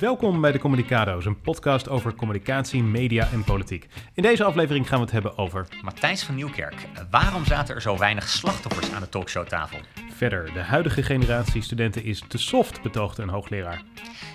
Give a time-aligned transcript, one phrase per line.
[0.00, 3.86] Welkom bij de Communicado's, een podcast over communicatie, media en politiek.
[4.14, 6.86] In deze aflevering gaan we het hebben over Matthijs van Nieuwkerk.
[7.10, 9.78] Waarom zaten er zo weinig slachtoffers aan de talkshowtafel?
[10.16, 10.52] verder.
[10.52, 13.82] De huidige generatie studenten is te soft, betoogde een hoogleraar.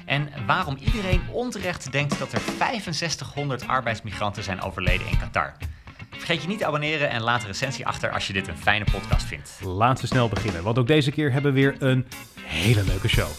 [0.05, 5.53] En waarom iedereen onterecht denkt dat er 6500 arbeidsmigranten zijn overleden in Qatar.
[6.09, 8.85] Vergeet je niet te abonneren en laat een recensie achter als je dit een fijne
[8.91, 9.59] podcast vindt.
[9.63, 12.07] Laten we snel beginnen, want ook deze keer hebben we weer een
[12.43, 13.29] hele leuke show.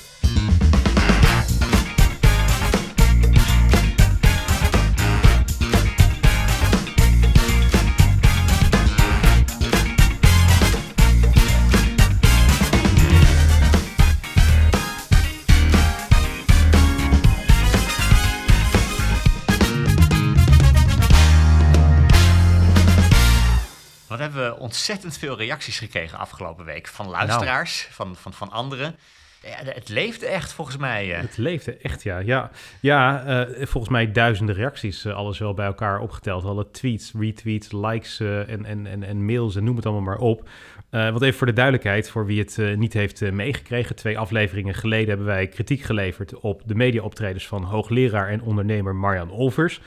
[24.73, 28.97] Ontzettend veel reacties gekregen afgelopen week van luisteraars, van, van, van anderen.
[29.43, 31.15] Ja, het leefde echt volgens mij.
[31.15, 31.21] eh.
[31.21, 32.19] Het leefde echt, ja.
[32.19, 36.45] Ja, ja eh, volgens mij duizenden reacties, eh, alles wel bij elkaar opgeteld.
[36.45, 40.49] Alle tweets, retweets, likes en, en, en, en mails en noem het allemaal maar op.
[40.91, 43.97] Wat even voor de duidelijkheid, voor wie het niet heeft meegekregen.
[43.97, 49.31] Twee afleveringen geleden hebben wij kritiek geleverd op de mediaoptredens van hoogleraar en ondernemer Marjan
[49.31, 49.81] Olvers.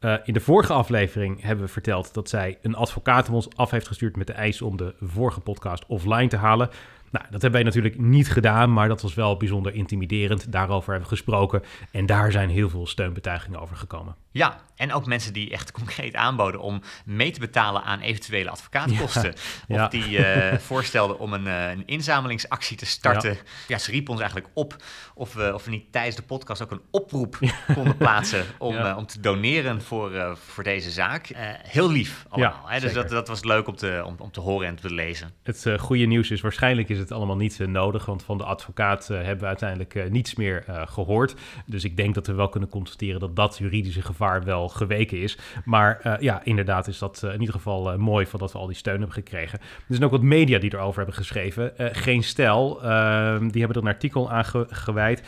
[0.00, 3.70] Eh, in de vorige aflevering hebben we verteld dat zij een advocaat op ons af
[3.70, 6.70] heeft gestuurd met de eis om de vorige podcast offline te halen.
[7.10, 10.52] Nou, dat hebben wij natuurlijk niet gedaan, maar dat was wel bijzonder intimiderend.
[10.52, 14.16] Daarover hebben we gesproken en daar zijn heel veel steunbetuigingen over gekomen.
[14.32, 19.34] Ja, en ook mensen die echt concreet aanboden om mee te betalen aan eventuele advocaatkosten.
[19.68, 19.84] Ja.
[19.84, 23.38] Of die eh, voorstelden om een, eh, een inzamelingsactie te starten.
[23.68, 23.78] Ja.
[23.78, 24.76] ze riepen ons eigenlijk op
[25.14, 27.38] of we, of we niet tijdens de podcast ook een oproep
[27.74, 31.30] konden plaatsen om, eh, om te doneren voor, voor deze zaak.
[31.62, 32.62] Heel lief allemaal.
[32.64, 32.80] Ja, hè?
[32.80, 35.32] Dus dat, dat was leuk om te, om, om te horen en te lezen.
[35.42, 39.10] Het goede nieuws is, waarschijnlijk is het allemaal niet eh, nodig, want van de advocaat
[39.10, 41.34] eh, hebben we uiteindelijk eh, niets meer eh, gehoord.
[41.66, 45.38] Dus ik denk dat we wel kunnen constateren dat dat juridische gevaar wel geweken is.
[45.64, 48.96] Maar ja, inderdaad is dat in ieder geval mooi van dat we al die steun
[48.96, 49.58] hebben gekregen.
[49.60, 51.72] Er zijn ook wat media die erover hebben geschreven.
[51.76, 55.22] Geen Stijl, ehm, die hebben er een artikel aan ge- gewijd.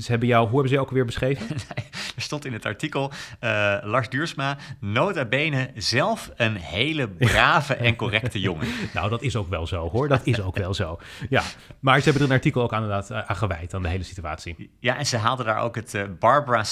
[0.00, 1.46] Ze hebben jou, hoe hebben ze jou ook alweer beschreven?
[2.16, 3.12] Er stond in het artikel,
[3.82, 8.66] Lars Duursma, nota bene zelf een hele brave en correcte jongen.
[8.94, 10.98] nou, dat is ook wel zo hoor, dat is ook wel zo.
[11.28, 11.42] Ja,
[11.80, 14.02] maar ze hebben er een artikel ook aan, inderdaad, eh, aan gewijd, aan de hele
[14.02, 14.70] situatie.
[14.80, 16.64] Ja, en ze haalden daar ook het eh, Barbara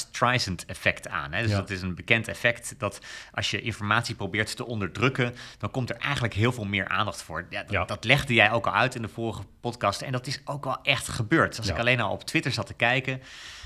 [0.67, 1.33] effect aan.
[1.33, 1.43] Hè?
[1.43, 1.57] Dus Ja.
[1.57, 3.01] dat is een bekend effect dat
[3.33, 7.47] als je informatie probeert te onderdrukken, dan komt er eigenlijk heel veel meer aandacht voor.
[7.51, 7.85] Ja, dat, Ja.
[7.85, 10.79] dat legde jij ook al uit in de vorige podcast en dat is ook wel
[10.83, 11.59] echt gebeurd.
[11.59, 13.21] Als ik alleen al op Twitter zat te kijken,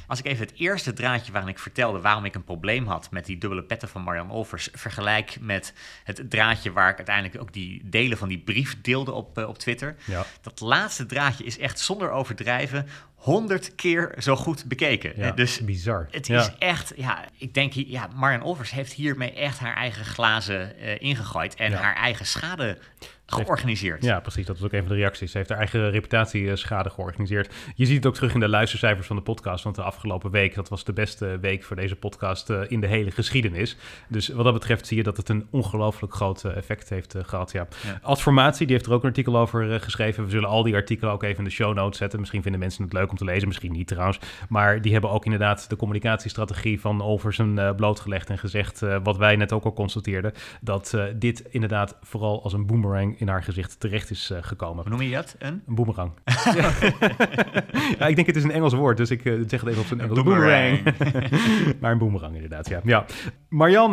[0.06, 3.27] als ik even het eerste draadje waarin ik vertelde waarom ik een probleem had met
[3.27, 5.72] die dubbele petten van Marian Olvers vergelijk met
[6.05, 9.59] het draadje waar ik uiteindelijk ook die delen van die brief deelde op, eh, op
[9.59, 9.97] Twitter.
[10.05, 10.25] Ja.
[10.41, 15.12] Dat laatste draadje is echt zonder overdrijven honderd keer zo goed bekeken.
[15.16, 16.09] Ja, dus bizar.
[16.11, 16.41] het Ja.
[16.41, 20.78] is echt, ja, ik denk, hier- ja, Marian Olvers heeft hiermee echt haar eigen glazen
[20.78, 21.77] eh, ingegooid en Ja.
[21.77, 22.78] haar eigen schade
[23.26, 24.04] georganiseerd.
[24.04, 24.47] Ja, precies.
[24.47, 25.31] Dat was ook een van de reacties.
[25.31, 27.54] Ze heeft haar eigen reputatieschade georganiseerd.
[27.75, 29.64] Je ziet het ook terug in de luistercijfers van de podcast.
[29.64, 32.86] Want de afgelopen week, dat was de beste week voor deze podcast eh, in de
[32.86, 33.76] hele geschiedenis.
[34.09, 37.25] Dus wat dat betreft zie je dat het een ongelooflijk groot eh, effect heeft eh,
[37.25, 37.53] gehad.
[37.53, 37.66] Ja.
[37.84, 37.98] Ja.
[38.03, 40.25] Adformatie, die heeft er ook een artikel over geschreven.
[40.25, 42.19] We zullen al die artikelen ook even in de show notes zetten.
[42.19, 44.19] Misschien vinden mensen het leuk om te lezen, misschien niet trouwens.
[44.48, 49.36] Maar die hebben ook inderdaad de communicatiestrategie van Olversen eh, blootgelegd en gezegd, wat wij
[49.36, 54.10] net ook al constateerden, dat dit inderdaad vooral als een boomerang in haar gezicht terecht
[54.10, 54.82] is eh, gekomen.
[54.82, 55.37] Hoe noem je dat?
[55.38, 55.62] Een?
[55.66, 56.12] Een boomerang.
[57.99, 59.87] ja, ik denk het is een Engels woord, dus ik eh, zeg het even op
[59.87, 60.22] zijn Engels.
[60.22, 60.82] boomerang.
[61.81, 63.04] maar een boomerang inderdaad, ja.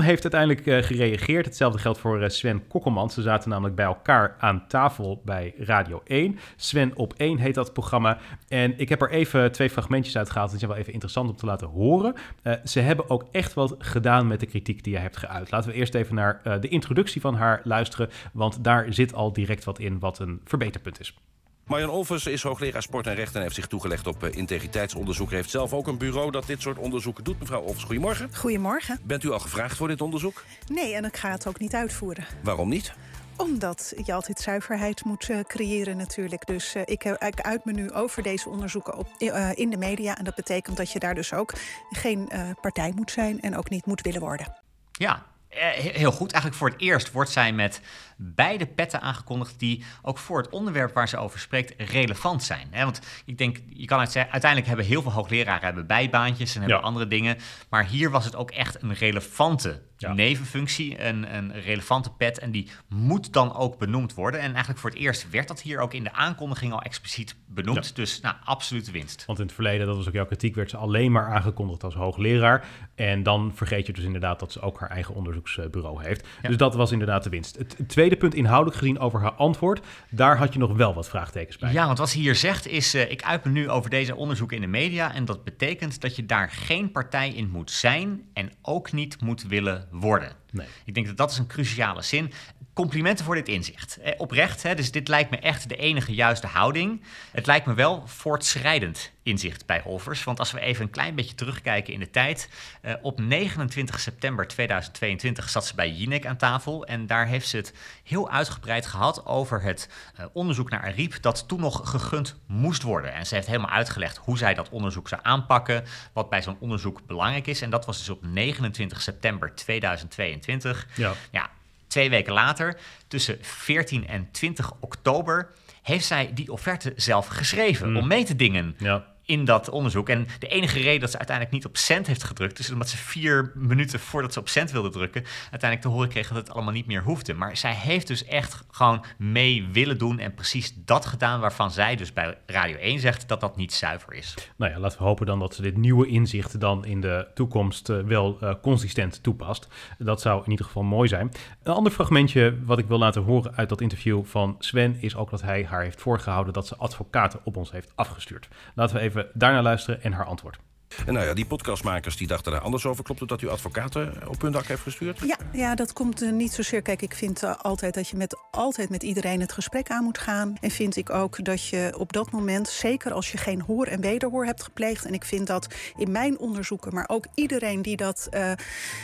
[0.01, 1.45] heeft uiteindelijk eh, gereageerd.
[1.45, 3.09] Hetzelfde geldt voor Sven Kokkelman.
[3.09, 6.39] Ze zaten namelijk bij elkaar aan tafel bij Radio 1.
[6.55, 8.17] Sven op 1 heet dat programma.
[8.47, 10.51] En ik heb er even twee fragmentjes uitgehaald.
[10.51, 12.15] Dat is wel even interessant om te laten horen.
[12.63, 15.51] Ze hebben ook echt wat gedaan met de kritiek die jij hebt geuit.
[15.51, 18.09] Laten we eerst even naar de introductie van haar luisteren.
[18.33, 21.17] Want daar zit al direct wat in wat een verbeterpunt is.
[21.65, 25.31] Marjan Olvers is hoogleraar sport en recht en heeft zich toegelegd op eh, integriteitsonderzoek.
[25.31, 27.39] Heeft zelf ook een bureau dat dit soort onderzoeken doet.
[27.39, 28.35] Mevrouw Olvers, goedemorgen.
[28.35, 28.99] Goedemorgen.
[29.03, 30.43] Bent u al gevraagd voor dit onderzoek?
[30.67, 32.25] Nee, en ik ga het ook niet uitvoeren.
[32.43, 32.93] Waarom niet?
[33.37, 36.45] Omdat je altijd zuiverheid moet eh, creëren natuurlijk.
[36.45, 40.17] Dus eh, ik, ik uit me nu over deze onderzoeken op, eh, in de media.
[40.17, 41.53] En dat betekent dat je daar dus ook
[41.91, 44.55] geen eh, partij moet zijn en ook niet moet willen worden.
[44.91, 46.31] Ja, heel goed.
[46.31, 47.81] Eigenlijk voor het eerst wordt zij met
[48.17, 52.67] beide petten aangekondigd die ook voor het onderwerp waar ze over spreekt relevant zijn.
[52.71, 56.61] Want ik denk, je kan het zeggen, uiteindelijk hebben heel veel hoogleraren hebben bijbaantjes en
[56.61, 57.37] hebben andere dingen.
[57.69, 59.81] Maar hier was het ook echt een relevante
[60.11, 62.39] nevenfunctie, een, een relevante pet.
[62.39, 64.39] En die moet dan ook benoemd worden.
[64.39, 67.95] En eigenlijk voor het eerst werd dat hier ook in de aankondiging al expliciet benoemd.
[67.95, 69.25] Dus nou, absolute winst.
[69.25, 71.93] Want in het verleden, dat was ook jouw kritiek, werd ze alleen maar aangekondigd als
[71.93, 72.67] hoogleraar.
[72.95, 76.27] En dan vergeet je dus inderdaad dat ze ook haar eigen onderzoeksbureau heeft.
[76.41, 77.57] Dus dat was inderdaad de winst.
[77.57, 81.57] Het tweede punt inhoudelijk gezien over haar antwoord, daar had je nog wel wat vraagtekens
[81.57, 81.71] bij.
[81.71, 84.55] Ja, want wat ze hier zegt is, uh, ik uit me nu over deze onderzoeken
[84.55, 85.13] in de media.
[85.13, 89.43] En dat betekent dat je daar geen partij in moet zijn en ook niet moet
[89.43, 90.31] willen worden.
[90.51, 90.67] Nee.
[90.85, 92.31] Ik denk dat dat is een cruciale zin.
[92.73, 93.97] Complimenten voor dit inzicht.
[93.97, 97.03] Eh, oprecht, hè, dus dit lijkt me echt de enige juiste houding.
[97.31, 100.23] Het lijkt me wel voortschrijdend inzicht bij Olvers.
[100.23, 102.49] Want als we even een klein beetje terugkijken in de tijd.
[102.81, 106.85] Uh, op 29 september 2022 zat ze bij Jinek aan tafel.
[106.85, 107.73] En daar heeft ze het
[108.03, 109.89] heel uitgebreid gehad over het
[110.19, 111.21] uh, onderzoek naar Ariep.
[111.21, 113.13] dat toen nog gegund moest worden.
[113.13, 115.83] En ze heeft helemaal uitgelegd hoe zij dat onderzoek zou aanpakken.
[116.13, 117.61] Wat bij zo'n onderzoek belangrijk is.
[117.61, 120.87] En dat was dus op 29 september 2022.
[120.95, 121.13] Ja.
[121.31, 121.49] ja
[121.93, 125.51] Twee weken later, tussen 14 en 20 oktober,
[125.81, 127.97] heeft zij die offerte zelf geschreven mm.
[127.97, 128.75] om mee te dingen.
[128.77, 130.09] Ja in dat onderzoek.
[130.09, 132.97] En de enige reden dat ze uiteindelijk niet op cent heeft gedrukt, is omdat ze
[132.97, 136.73] vier minuten voordat ze op cent wilde drukken, uiteindelijk te horen kreeg dat het allemaal
[136.73, 137.33] niet meer hoefde.
[137.33, 141.95] Maar zij heeft dus echt gewoon mee willen doen en precies dat gedaan waarvan zij
[141.95, 144.33] dus bij Radio 1 zegt dat dat niet zuiver is.
[144.55, 147.89] Nou ja, laten we hopen dan dat ze dit nieuwe inzicht dan in de toekomst
[147.89, 149.67] uh, wel uh, consistent toepast.
[149.97, 151.31] Dat zou in ieder geval mooi zijn.
[151.63, 155.29] Een ander fragmentje wat ik wil laten horen uit dat interview van Sven is ook
[155.29, 158.47] dat hij haar heeft voorgehouden dat ze advocaten op ons heeft afgestuurd.
[158.75, 160.57] Laten we even even daarna luisteren en haar antwoord.
[161.05, 163.03] En nou ja, die podcastmakers die dachten daar anders over.
[163.03, 165.19] Klopt het dat u advocaten op hun dak heeft gestuurd?
[165.19, 166.81] Ja, ja dat komt uh, niet zozeer.
[166.81, 170.17] Kijk, ik vind uh, altijd dat je met, altijd met iedereen het gesprek aan moet
[170.17, 170.57] gaan.
[170.61, 174.01] En vind ik ook dat je op dat moment, zeker als je geen hoor en
[174.01, 175.05] wederhoor hebt gepleegd.
[175.05, 178.51] En ik vind dat in mijn onderzoeken, maar ook iedereen die, dat, uh,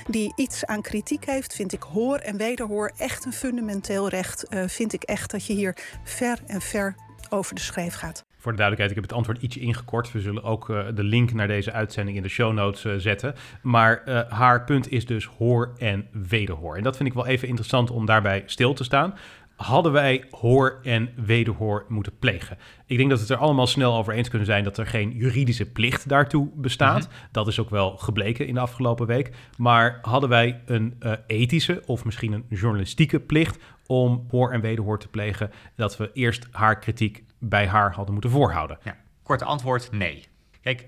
[0.07, 4.45] die iets aan kritiek heeft, vind ik hoor en wederhoor echt een fundamenteel recht.
[4.67, 6.95] vind ik echt dat je hier ver en ver
[7.29, 8.27] over de schreef gaat.
[8.39, 10.12] Voor de duidelijkheid, ik heb het antwoord ietsje ingekort.
[10.12, 13.36] We zullen ook uh, de link naar deze uitzending in de show notes uh, zetten.
[13.62, 16.77] Maar uh, haar punt is dus hoor en wederhoor.
[16.77, 19.18] En dat vind ik wel even interessant om daarbij stil te staan.
[19.56, 22.57] Hadden wij hoor en wederhoor moeten plegen?
[22.86, 25.12] Ik denk dat we het er allemaal snel over eens kunnen zijn dat er geen
[25.12, 27.07] juridische plicht daartoe bestaat.
[27.07, 27.27] Mm -hmm.
[27.31, 29.31] Dat is ook wel gebleken in de afgelopen week.
[29.57, 30.97] Maar hadden wij een
[31.27, 36.47] ethische of misschien een journalistieke plicht om hoor en wederhoor te plegen, dat we eerst
[36.51, 38.80] haar kritiek bij haar hadden moeten voorhouden?
[38.83, 40.27] Ja, korte antwoord, nee.
[40.62, 40.88] Kijk,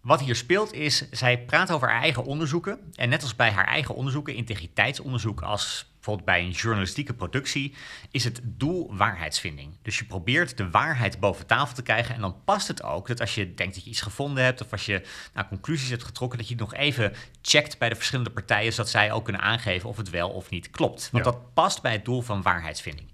[0.00, 2.78] wat hier speelt is, zij praat over haar eigen onderzoeken.
[2.94, 7.74] En net als bij haar eigen onderzoeken, integriteitsonderzoek als bijvoorbeeld bij een journalistieke productie,
[8.10, 9.76] is het doel waarheidsvinding.
[9.82, 12.14] Dus je probeert de waarheid boven tafel te krijgen.
[12.14, 14.72] En dan past het ook dat als je denkt dat je iets gevonden hebt, of
[14.72, 17.12] als je nou, conclusies hebt getrokken, dat je nog even
[17.42, 20.70] checkt bij de verschillende partijen, zodat zij ook kunnen aangeven of het wel of niet
[20.70, 21.08] klopt.
[21.12, 23.08] Want dat past bij het doel van waarheidsvinding.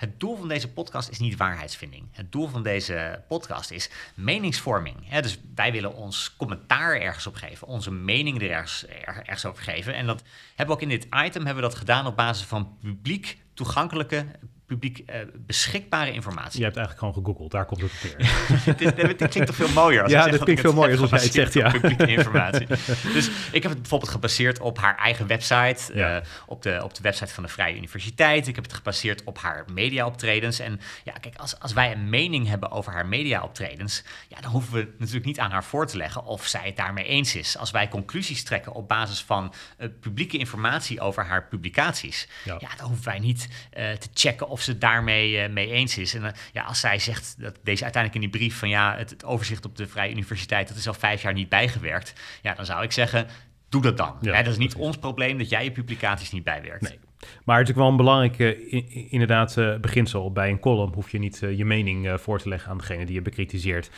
[0.00, 2.08] Het doel van deze podcast is niet waarheidsvinding.
[2.12, 5.20] Het doel van deze podcast is meningsvorming.
[5.20, 9.94] dus wij willen ons commentaar ergens op geven, onze mening er ergens, ergens over geven.
[9.94, 12.76] En dat hebben we ook in dit item hebben we dat gedaan op basis van
[12.80, 14.26] publiek toegankelijke
[14.70, 16.58] publiek uh, beschikbare informatie.
[16.58, 18.76] Je hebt eigenlijk gewoon gegoogeld, daar komt het op neer.
[18.96, 20.02] dit, dit, klinkt toch veel mooier?
[20.02, 21.70] Als ja, dit klinkt veel mooier als jij het zegt, ja.
[21.70, 22.66] Publieke informatie.
[23.12, 26.16] dus ik heb het bijvoorbeeld gebaseerd op haar eigen website, ja.
[26.16, 28.46] uh, op, de, op de website van de Vrije Universiteit.
[28.46, 30.58] Ik heb het gebaseerd op haar mediaoptredens.
[30.58, 34.72] En ja, kijk, als, als wij een mening hebben over haar mediaoptredens, ja, dan hoeven
[34.72, 37.56] we natuurlijk niet aan haar voor te leggen of zij het daarmee eens is.
[37.56, 42.56] Als wij conclusies trekken op basis van uh, publieke informatie over haar publicaties, ja.
[42.58, 45.98] ja dan hoeven wij niet te checken of of ze het daarmee uh, mee eens
[45.98, 46.14] is.
[46.14, 49.10] En uh, ja, als zij zegt dat deze uiteindelijk in die brief van ja, het,
[49.10, 52.12] het, overzicht op de Vrije Universiteit, dat is al vijf jaar niet bijgewerkt.
[52.42, 53.26] Ja, dan zou ik zeggen,
[53.68, 54.16] doe dat dan.
[54.20, 56.82] Ja, dat is niet ons probleem dat jij je publicaties niet bijwerkt.
[56.82, 56.98] Nee.
[57.44, 60.32] Maar het is ook wel een belangrijk uh, inderdaad uh, beginsel.
[60.32, 63.14] Bij een column hoef je niet uh, je mening voor te leggen aan degene die
[63.14, 63.90] je bekritiseert.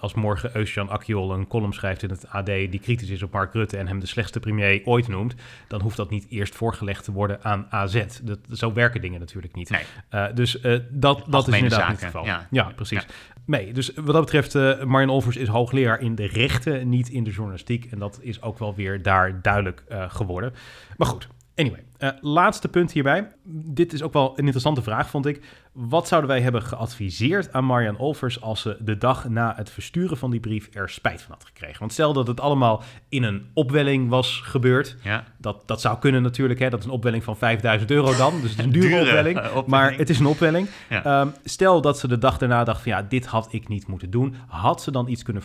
[0.00, 3.52] als morgen Eusjan Akjol een column schrijft in het AD die kritisch is op Mark
[3.52, 5.34] Rutte en hem de slechtste premier ooit noemt,
[5.68, 8.04] dan hoeft dat niet eerst voorgelegd te worden aan AZ.
[8.22, 9.70] Dat, zo werken dingen natuurlijk niet.
[9.70, 10.32] Nee.
[10.32, 11.92] dus dat, dat is inderdaad zaken.
[11.92, 12.24] niet het geval.
[12.24, 13.02] Ja, ja precies.
[13.02, 13.08] Ja.
[13.44, 17.30] Nee, dus wat dat betreft, Marjan Olvers is hoogleraar in de rechten, niet in de
[17.30, 17.84] journalistiek.
[17.84, 20.52] En dat is ook wel weer daar duidelijk geworden.
[20.96, 23.32] Maar goed, Anyway, Uh, laatste punt hierbij.
[23.44, 25.42] Dit is ook wel een interessante vraag, vond ik.
[25.72, 30.16] Wat zouden wij hebben geadviseerd aan Marian Olvers als ze de dag na het versturen
[30.16, 31.78] van die brief er spijt van had gekregen?
[31.78, 34.96] Want stel dat het allemaal in een opwelling was gebeurd.
[35.02, 35.24] Ja.
[35.36, 36.60] Dat, dat zou kunnen natuurlijk.
[36.60, 36.70] Hè?
[36.70, 38.40] Dat is een opwelling van 5000 euro dan.
[38.40, 40.68] Dus het is een dure, opwelling, Maar het is een opwelling.
[40.88, 44.10] Ehm, stel dat ze de dag daarna dacht van ja, dit had ik niet moeten
[44.10, 44.34] doen.
[44.46, 45.42] Had ze dan iets kunnen,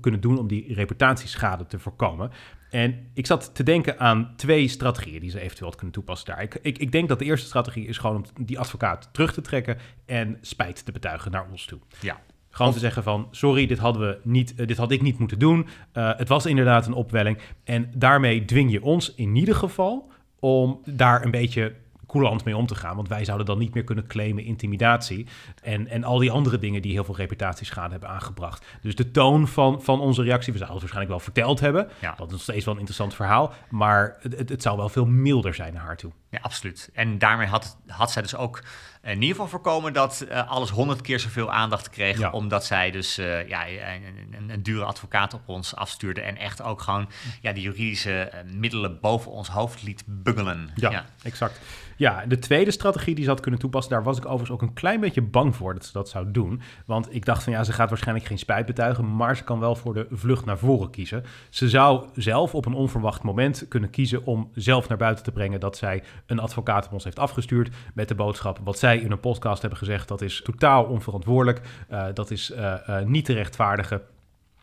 [0.00, 2.30] kunnen doen om die reputatieschade te voorkomen?
[2.70, 6.42] En ik zat te denken aan twee strategieën die ze eventueel kunnen toepassen daar.
[6.42, 9.40] Ik, ik, ik, denk dat de eerste strategie is gewoon om die advocaat terug te
[9.40, 11.78] trekken en spijt te betuigen naar ons toe.
[12.00, 12.20] Ja.
[12.50, 15.38] Gewoon te zeggen van, sorry, dit hadden we niet, uh, dit had ik niet moeten
[15.38, 15.66] doen.
[15.92, 17.38] Uh, het was inderdaad een opwelling.
[17.64, 20.10] En daarmee dwing je ons in ieder geval
[20.40, 21.74] om daar een beetje
[22.06, 22.96] coulant mee om te gaan.
[22.96, 25.26] Want wij zouden dan niet meer kunnen claimen intimidatie.
[25.62, 28.66] En, en al die andere dingen die heel veel reputatieschade hebben aangebracht.
[28.80, 31.88] Dus de toon van, van onze reactie, we zouden het waarschijnlijk wel verteld hebben.
[32.00, 32.14] Ja.
[32.16, 33.52] Dat is nog steeds wel een interessant verhaal.
[33.70, 36.12] Maar het, het, zou wel veel milder zijn naar haar toe.
[36.30, 36.90] Ja, absoluut.
[36.94, 38.62] En daarmee had, had zij dus ook
[39.06, 42.32] in ieder geval voorkomen dat uh, alles honderd keer zoveel aandacht kreeg.
[42.32, 46.20] Omdat zij dus uh, ja, een, een, dure advocaat op ons afstuurde.
[46.20, 47.08] En echt ook gewoon
[47.40, 50.70] ja, de juridische uh, middelen boven ons hoofd liet bungelen.
[50.74, 51.60] Ja, ja, exact.
[51.98, 54.72] Ja, de tweede strategie die ze had kunnen toepassen, daar was ik overigens ook een
[54.72, 56.60] klein beetje bang voor dat ze dat zou doen.
[56.86, 59.74] Want ik dacht van ja, ze gaat waarschijnlijk geen spijt betuigen, maar ze kan wel
[59.74, 61.24] voor de vlucht naar voren kiezen.
[61.50, 65.60] Ze zou zelf op een onverwacht moment kunnen kiezen om zelf naar buiten te brengen
[65.60, 69.20] dat zij een advocaat op ons heeft afgestuurd met de boodschap wat zij in een
[69.20, 71.60] podcast hebben gezegd, dat is totaal onverantwoordelijk,
[71.90, 74.02] uh, dat is uh, uh, niet te rechtvaardigen.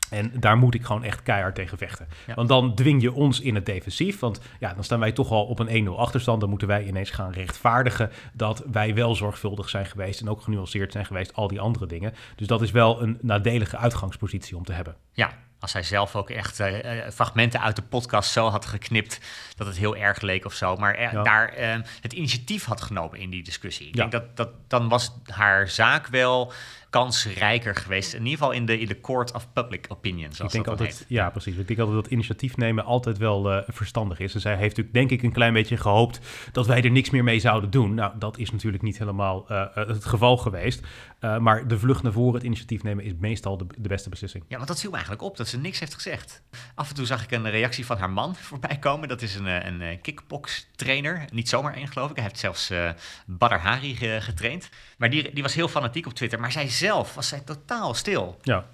[0.09, 2.07] En daar moet ik gewoon echt keihard tegen vechten.
[2.35, 4.19] Want dan dwing je ons in het defensief.
[4.19, 6.39] Want ja, dan staan wij toch al op een 1-0 achterstand.
[6.39, 10.21] Dan moeten wij ineens gaan rechtvaardigen dat wij wel zorgvuldig zijn geweest.
[10.21, 12.13] En ook genuanceerd zijn geweest, al die andere dingen.
[12.35, 14.95] Dus dat is wel een nadelige uitgangspositie om te hebben.
[15.11, 15.33] Ja,
[15.63, 16.67] als hij zelf ook echt uh,
[17.13, 19.19] fragmenten uit de podcast zo had geknipt
[19.55, 20.75] dat het heel erg leek of zo.
[20.75, 23.87] Maar uh, daar uh, het initiatief had genomen in die discussie.
[23.87, 24.01] Ik ja.
[24.01, 26.53] denk dat, dat dan was haar zaak wel
[26.93, 28.13] kansrijker geweest.
[28.13, 30.79] In ieder geval in de, in de court of public opinion, zoals ik denk dat
[30.79, 31.07] altijd, heet.
[31.09, 31.55] Ja, precies.
[31.55, 34.33] Ik denk altijd dat initiatief nemen altijd wel uh, verstandig is.
[34.33, 36.19] En zij heeft natuurlijk, denk ik, een klein beetje gehoopt
[36.51, 37.93] dat wij er niks meer mee zouden doen.
[37.93, 40.85] Nou, dat is natuurlijk niet helemaal uh, het geval geweest.
[41.21, 44.43] Uh, maar de vlucht naar voren, het initiatief nemen, is meestal de, de, beste beslissing.
[44.47, 46.43] Ja, want dat viel me eigenlijk op, dat ze niks heeft gezegd.
[46.75, 49.07] Af en toe zag ik een reactie van haar man voorbij komen.
[49.07, 51.25] Dat is een, een kickbox trainer.
[51.31, 52.15] Niet zomaar één, geloof ik.
[52.15, 52.71] Hij heeft zelfs
[53.25, 54.69] Badr Hari getraind.
[54.97, 56.39] Maar die, die was heel fanatiek op Twitter.
[56.39, 58.37] Maar zij zelf was zij totaal stil.
[58.41, 58.65] Ja.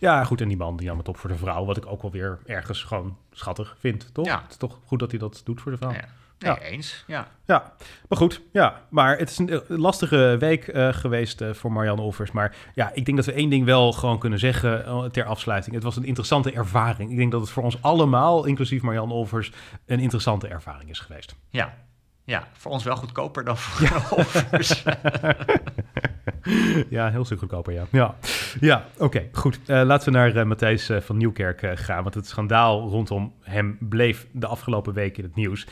[0.00, 0.40] Ja, goed.
[0.40, 1.64] En die man die nam het op voor de vrouw.
[1.64, 4.26] Wat ik ook wel weer ergens gewoon schattig vind, toch?
[4.26, 4.40] Ja.
[4.42, 5.92] Het is toch goed dat hij dat doet voor de vrouw.
[5.92, 6.04] Ja.
[6.38, 6.60] Nee, ja.
[6.60, 7.04] eens.
[7.06, 7.28] Ja.
[7.44, 7.72] ja,
[8.08, 8.40] maar goed.
[8.52, 12.30] Ja, maar het is een lastige week uh, geweest uh, voor Marianne Olvers.
[12.30, 15.74] Maar ja, ik denk dat we één ding wel gewoon kunnen zeggen uh, ter afsluiting.
[15.74, 17.10] Het was een interessante ervaring.
[17.10, 19.52] Ik denk dat het voor ons allemaal, inclusief Marianne Olvers,
[19.86, 21.34] een interessante ervaring is geweest.
[21.50, 21.74] Ja,
[22.24, 23.96] ja, voor ons wel goedkoper dan voor ja.
[24.20, 24.82] offers.
[26.88, 27.84] ja, heel stuk goedkoper, ja.
[27.90, 28.14] Ja,
[28.60, 29.60] ja oké, goed.
[29.66, 33.76] Uh, laten we naar uh, Matthijs uh, van Nieuwkerk gaan, want het schandaal rondom hem
[33.80, 35.66] bleef de afgelopen week in het nieuws.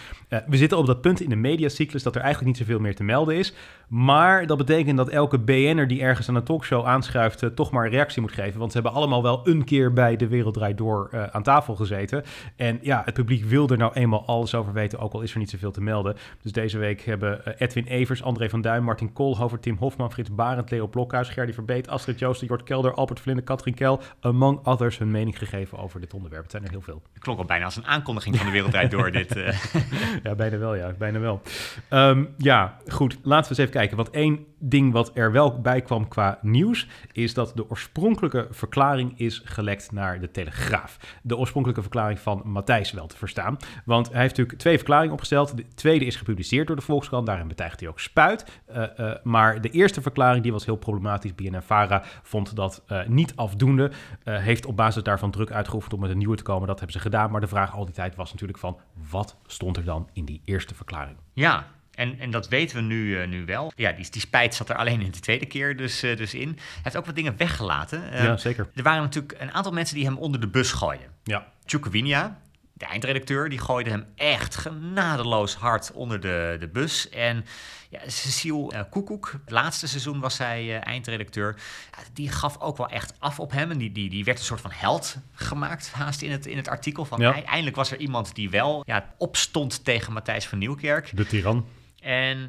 [0.46, 3.04] we zitten op dat punt in de mediacyclus dat er eigenlijk niet zoveel meer te
[3.04, 3.54] melden is,
[3.88, 7.90] maar dat betekent dat elke BN'er die ergens aan een talkshow aanschuift toch maar een
[7.90, 11.28] reactie moet geven, want ze hebben allemaal wel een keer bij De Wereld Draait Door
[11.32, 12.22] aan tafel gezeten.
[12.56, 15.38] En ja, het publiek wil er nou eenmaal alles over weten, ook al is er
[15.38, 16.16] niet zoveel te melden.
[16.42, 20.61] Dus deze week hebben Edwin Evers, André van Duin, Martin Koolhover, Tim Hofman, Frits Barend,
[20.70, 25.10] Leo Blokhuis, Gerdy Verbeet, Astrid Joosten, Jort Kelder, Albert Vlinde, Katrien Kel, among others, hun
[25.10, 26.42] mening gegeven over dit onderwerp.
[26.42, 27.02] Het zijn er heel veel.
[27.12, 29.36] Het klonk al bijna als een aankondiging van de wereldrijd door dit.
[29.36, 29.62] Uh.
[30.24, 30.92] ja, bijna wel, ja.
[30.98, 31.42] Bijna wel.
[31.90, 33.18] Um, ja, goed.
[33.22, 33.96] Laten we eens even kijken.
[33.96, 39.18] Want één ding wat er wel bij kwam qua nieuws, is dat de oorspronkelijke verklaring
[39.18, 40.98] is gelekt naar de Telegraaf.
[41.22, 43.56] De oorspronkelijke verklaring van Matthijs wel te verstaan.
[43.84, 45.56] Want hij heeft natuurlijk twee verklaringen opgesteld.
[45.56, 47.26] De tweede is gepubliceerd door de Volkskrant.
[47.26, 48.60] Daarin betuigt hij ook spuit.
[48.70, 51.34] Uh, uh, maar de eerste verklaring die was heel problematisch.
[51.34, 53.90] BNNVARA vond dat uh, niet afdoende.
[54.24, 56.66] heeft op basis daarvan druk uitgeoefend om met een nieuwe te komen.
[56.66, 57.30] Dat hebben ze gedaan.
[57.30, 58.78] Maar de vraag al die tijd was natuurlijk van...
[59.10, 61.16] wat stond er dan in die eerste verklaring?
[61.32, 63.72] Ja, en, en dat weten we nu, uh, nu wel.
[63.76, 66.48] Ja, die, die spijt zat er alleen in de tweede keer dus, uh, dus in.
[66.48, 68.02] Hij heeft ook wat dingen weggelaten.
[68.12, 68.68] Uh, ja, zeker.
[68.74, 71.06] Er waren natuurlijk een aantal mensen die hem onder de bus gooiden.
[71.24, 71.46] Ja.
[71.64, 72.40] Tjukowinia,
[72.82, 77.08] de eindredacteur, die gooide hem echt genadeloos hard onder de, de bus.
[77.08, 77.44] En
[77.90, 81.56] ja, Cecile uh, Koekoek, het laatste seizoen was zij uh, eindredacteur.
[81.90, 83.70] Ja, die gaf ook wel echt af op hem.
[83.70, 86.68] En die, die, die werd een soort van held gemaakt, haast in het, in het
[86.68, 87.04] artikel.
[87.04, 87.44] Van, ja.
[87.44, 91.16] Eindelijk was er iemand die wel ja, opstond tegen Matthijs van Nieuwkerk.
[91.16, 91.66] De tiran.
[92.00, 92.48] En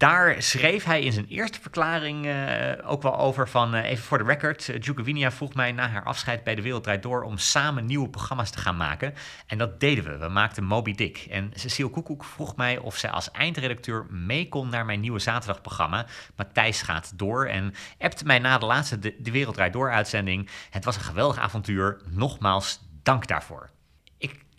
[0.00, 4.18] daar schreef hij in zijn eerste verklaring uh, ook wel over van, uh, even voor
[4.18, 7.86] de record, uh, vroeg mij na haar afscheid bij De Wereld Draait Door om samen
[7.86, 9.14] nieuwe programma's te gaan maken.
[9.46, 10.18] En dat deden we.
[10.18, 11.26] We maakten Moby Dick.
[11.30, 16.06] En Cecile Koekoek vroeg mij of zij als eindredacteur mee kon naar mijn nieuwe zaterdagprogramma.
[16.36, 20.48] Matthijs gaat door en appte mij na de laatste De, de Wereld Draait Door uitzending.
[20.70, 22.00] Het was een geweldig avontuur.
[22.10, 23.70] Nogmaals, dank daarvoor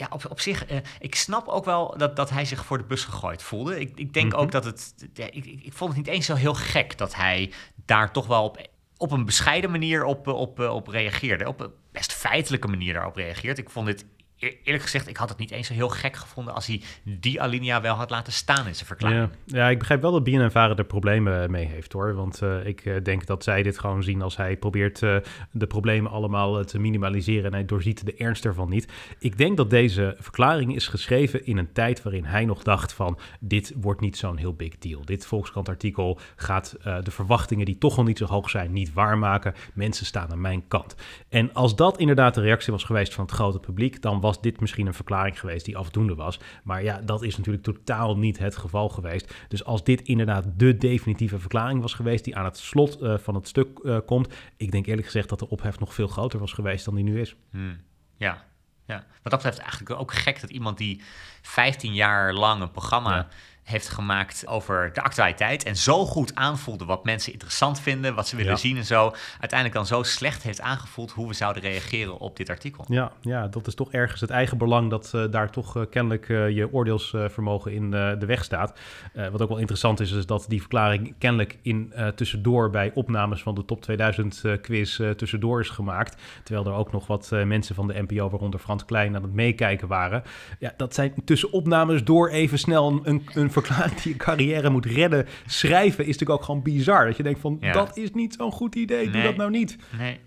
[0.01, 2.83] ja, op, op zich, uh, ik snap ook wel dat, dat hij zich voor de
[2.83, 3.79] bus gegooid voelde.
[3.79, 4.93] Ik, ik denk ook dat het.
[5.13, 7.53] Ja, ik, ik vond het niet eens zo heel gek dat hij
[7.85, 8.67] daar toch wel op,
[8.97, 11.47] op een bescheiden manier op, op, op reageerde.
[11.47, 13.57] Op een best feitelijke manier daarop reageert.
[13.57, 14.05] Ik vond dit
[14.41, 17.81] eerlijk gezegd, ik had het niet eens zo heel gek gevonden als hij die alinea
[17.81, 19.29] wel had laten staan in zijn verklaring.
[19.45, 22.13] Ja, ja ik begrijp wel dat BNNVARA er problemen mee heeft hoor.
[22.13, 25.15] Want uh, ik uh, denk dat zij dit gewoon zien als hij probeert uh,
[25.51, 28.91] de problemen allemaal te minimaliseren en hij doorziet de ernst ervan niet.
[29.19, 33.19] Ik denk dat deze verklaring is geschreven in een tijd waarin hij nog dacht van
[33.39, 35.05] dit wordt niet zo'n heel big deal.
[35.05, 39.53] Dit Volkskrant artikel gaat de verwachtingen die toch al niet zo hoog zijn niet waarmaken.
[39.73, 40.95] Mensen staan aan mijn kant.
[41.29, 44.41] En als dat inderdaad de reactie was geweest van het grote publiek, dan was was
[44.41, 46.39] dit misschien een verklaring geweest die afdoende was.
[46.63, 49.33] Maar ja, dat is natuurlijk totaal niet het geval geweest.
[49.47, 53.35] Dus als dit inderdaad de definitieve verklaring was geweest die aan het slot uh, van
[53.35, 56.53] het stuk uh, komt, ik denk eerlijk gezegd dat de ophef nog veel groter was
[56.53, 57.35] geweest dan die nu is.
[57.51, 57.81] Hmm.
[58.17, 58.43] Ja,
[58.85, 58.95] ja.
[58.95, 61.01] Wat dat betreft eigenlijk ook gek dat iemand die
[61.41, 63.27] 15 jaar lang een programma ja
[63.71, 65.63] heeft gemaakt over de actualiteit.
[65.63, 69.13] En zo goed aanvoelde wat mensen interessant vinden, wat ze willen zien en zo.
[69.39, 72.85] Uiteindelijk dan zo slecht heeft aangevoeld hoe we zouden reageren op dit artikel.
[72.87, 76.29] Ja, ja dat is toch ergens het eigen belang dat uh, daar toch uh, kennelijk
[76.29, 78.79] uh, je oordeelsvermogen in de weg staat.
[79.13, 83.55] wat ook wel interessant is, is dat die verklaring kennelijk in tussendoor bij opnames van
[83.55, 86.21] de top 2000 quiz tussendoor is gemaakt.
[86.43, 89.87] Terwijl er ook nog wat mensen van de NPO, waaronder Frans Klein, aan het meekijken
[89.87, 90.23] waren.
[90.59, 94.85] Ja, dat zijn tussen opnames door even snel een, een verklaring die je carrière moet
[94.85, 97.05] redden, schrijven, is natuurlijk ook gewoon bizar.
[97.05, 97.71] Dat je denkt van, ja.
[97.71, 99.77] dat is niet zo'n goed idee, doe dat nou niet.
[99.97, 100.19] Nee,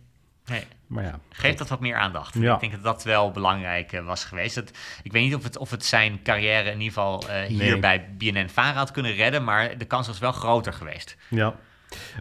[0.47, 0.65] nee.
[0.87, 2.35] Maar ja, Geef dat wat meer aandacht.
[2.35, 2.55] Ja.
[2.55, 4.55] Ik denk dat dat wel belangrijk uh, was geweest.
[4.55, 4.71] Dat,
[5.03, 7.79] ik weet niet of het, of het zijn carrière in ieder geval uh, hier nee.
[7.79, 11.17] bij BNN-Vara had kunnen redden, maar de kans was wel groter geweest.
[11.29, 11.55] Ja.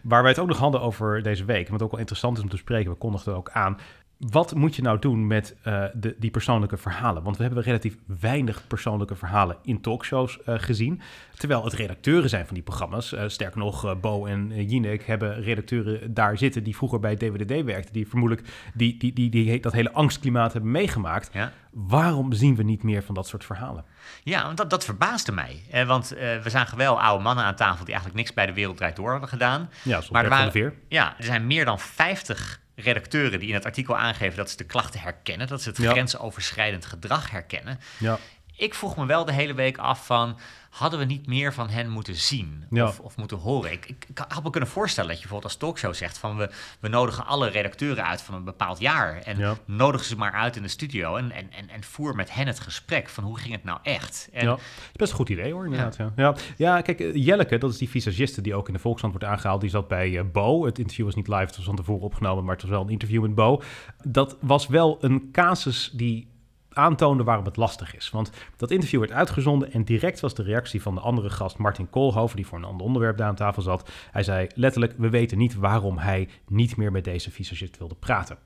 [0.02, 2.48] Waar wij het ook nog hadden over deze week, wat ook wel interessant is om
[2.48, 3.78] te spreken, we kondigden ook aan,
[4.18, 7.22] wat moet je nou doen met uh, de, die persoonlijke verhalen?
[7.22, 11.00] Want we hebben relatief weinig persoonlijke verhalen in talkshows uh, gezien.
[11.36, 13.12] Terwijl het redacteuren zijn van die programma's.
[13.12, 17.92] Uh, sterker nog, Bo en Jinek hebben redacteuren daar zitten die vroeger bij DWDD werkten.
[17.92, 21.30] Die vermoedelijk die, die, die, die, dat hele angstklimaat hebben meegemaakt.
[21.32, 21.52] Ja.
[21.70, 23.84] Waarom zien we niet meer van dat soort verhalen?
[24.22, 25.62] Ja, want dat, dat verbaasde mij.
[25.70, 26.08] Eh, want
[26.42, 29.10] we zagen wel oude mannen aan tafel die eigenlijk niks bij de Wereld Draait Door
[29.10, 29.70] hadden gedaan.
[29.82, 33.96] Ja, maar er waren, Ja, er zijn meer dan 50 redacteuren die in het artikel
[33.96, 35.90] aangeven dat ze de klachten herkennen, dat ze het ja.
[35.90, 37.80] grensoverschrijdend gedrag herkennen.
[37.98, 38.18] Ja.
[38.56, 40.38] Ik vroeg me wel de hele week af van,
[40.74, 42.86] hadden we niet meer van hen moeten zien ja.
[42.86, 43.72] of, of, moeten horen?
[43.72, 46.50] Ik, ik, ik, had me kunnen voorstellen dat je bijvoorbeeld als talkshow zegt van we,
[46.80, 49.56] we nodigen alle redacteuren uit van een bepaald jaar en ja.
[49.64, 52.60] nodigen ze maar uit in de studio en, en, en, en, voer met hen het
[52.60, 54.28] gesprek van hoe ging het nou echt?
[54.32, 55.96] En, ja, dat is best een goed idee hoor, inderdaad.
[55.96, 56.34] Ja, ja.
[56.56, 56.80] ja.
[56.80, 59.88] kijk, Jelleke, dat is die visagiste die ook in de Volkskrant wordt aangehaald, die zat
[59.88, 60.64] bij uh, Bo.
[60.64, 62.88] Het interview was niet live, het was van tevoren opgenomen, maar het was wel een
[62.88, 63.62] interview met Bo.
[64.04, 66.32] Dat was wel een casus die
[66.74, 68.10] aantoonde waarom het lastig is.
[68.10, 71.90] Want dat interview werd uitgezonden en direct was de reactie van de andere gast, Martin
[71.90, 73.90] Koolhoven, die voor een ander onderwerp daar aan tafel zat.
[74.10, 78.38] Hij zei letterlijk, we weten niet waarom hij niet meer met deze visagist wilde praten.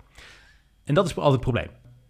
[0.85, 1.69] En dat is altijd het probleem.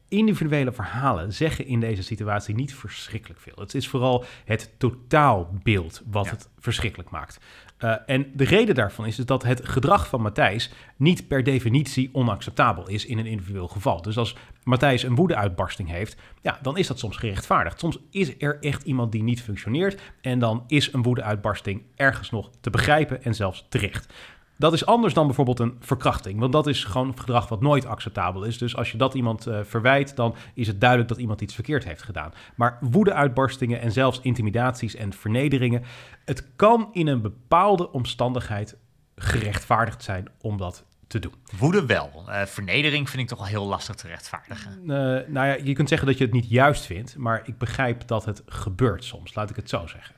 [0.09, 3.57] Individuele verhalen zeggen in deze situatie niet verschrikkelijk veel.
[3.57, 6.31] Het is vooral het totaalbeeld wat ja.
[6.31, 7.41] het verschrikkelijk maakt.
[7.79, 12.11] Uh, en de reden daarvan is, is dat het gedrag van Matthijs niet per definitie
[12.13, 14.03] onacceptabel is in een individueel geval.
[14.03, 17.79] Dus als Matthijs een woedeuitbarsting heeft, ja, dan is dat soms gerechtvaardigd.
[17.79, 22.51] Soms is er echt iemand die niet functioneert en dan is een woedeuitbarsting ergens nog
[22.61, 24.13] te begrijpen en zelfs terecht.
[24.59, 26.41] Dat is anders dan bijvoorbeeld een verkrachting.
[26.41, 28.59] Want dat is gewoon gedrag wat nooit acceptabel is.
[28.59, 31.85] Dus als je dat iemand uh, verwijt, dan is het duidelijk dat iemand iets verkeerd
[31.85, 32.33] heeft gedaan.
[32.55, 35.85] Maar woedeuitbarstingen en zelfs intimidaties en vernederingen.
[36.25, 38.77] Het kan in een bepaalde omstandigheid
[39.17, 41.35] gerechtvaardigd zijn om dat te doen.
[41.59, 42.25] Woede wel.
[42.29, 44.81] Uh, vernedering vind ik toch wel heel lastig te rechtvaardigen.
[44.83, 44.89] Uh,
[45.27, 48.25] nou ja, je kunt zeggen dat je het niet juist vindt, maar ik begrijp dat
[48.25, 50.15] het gebeurt soms, laat ik het zo zeggen.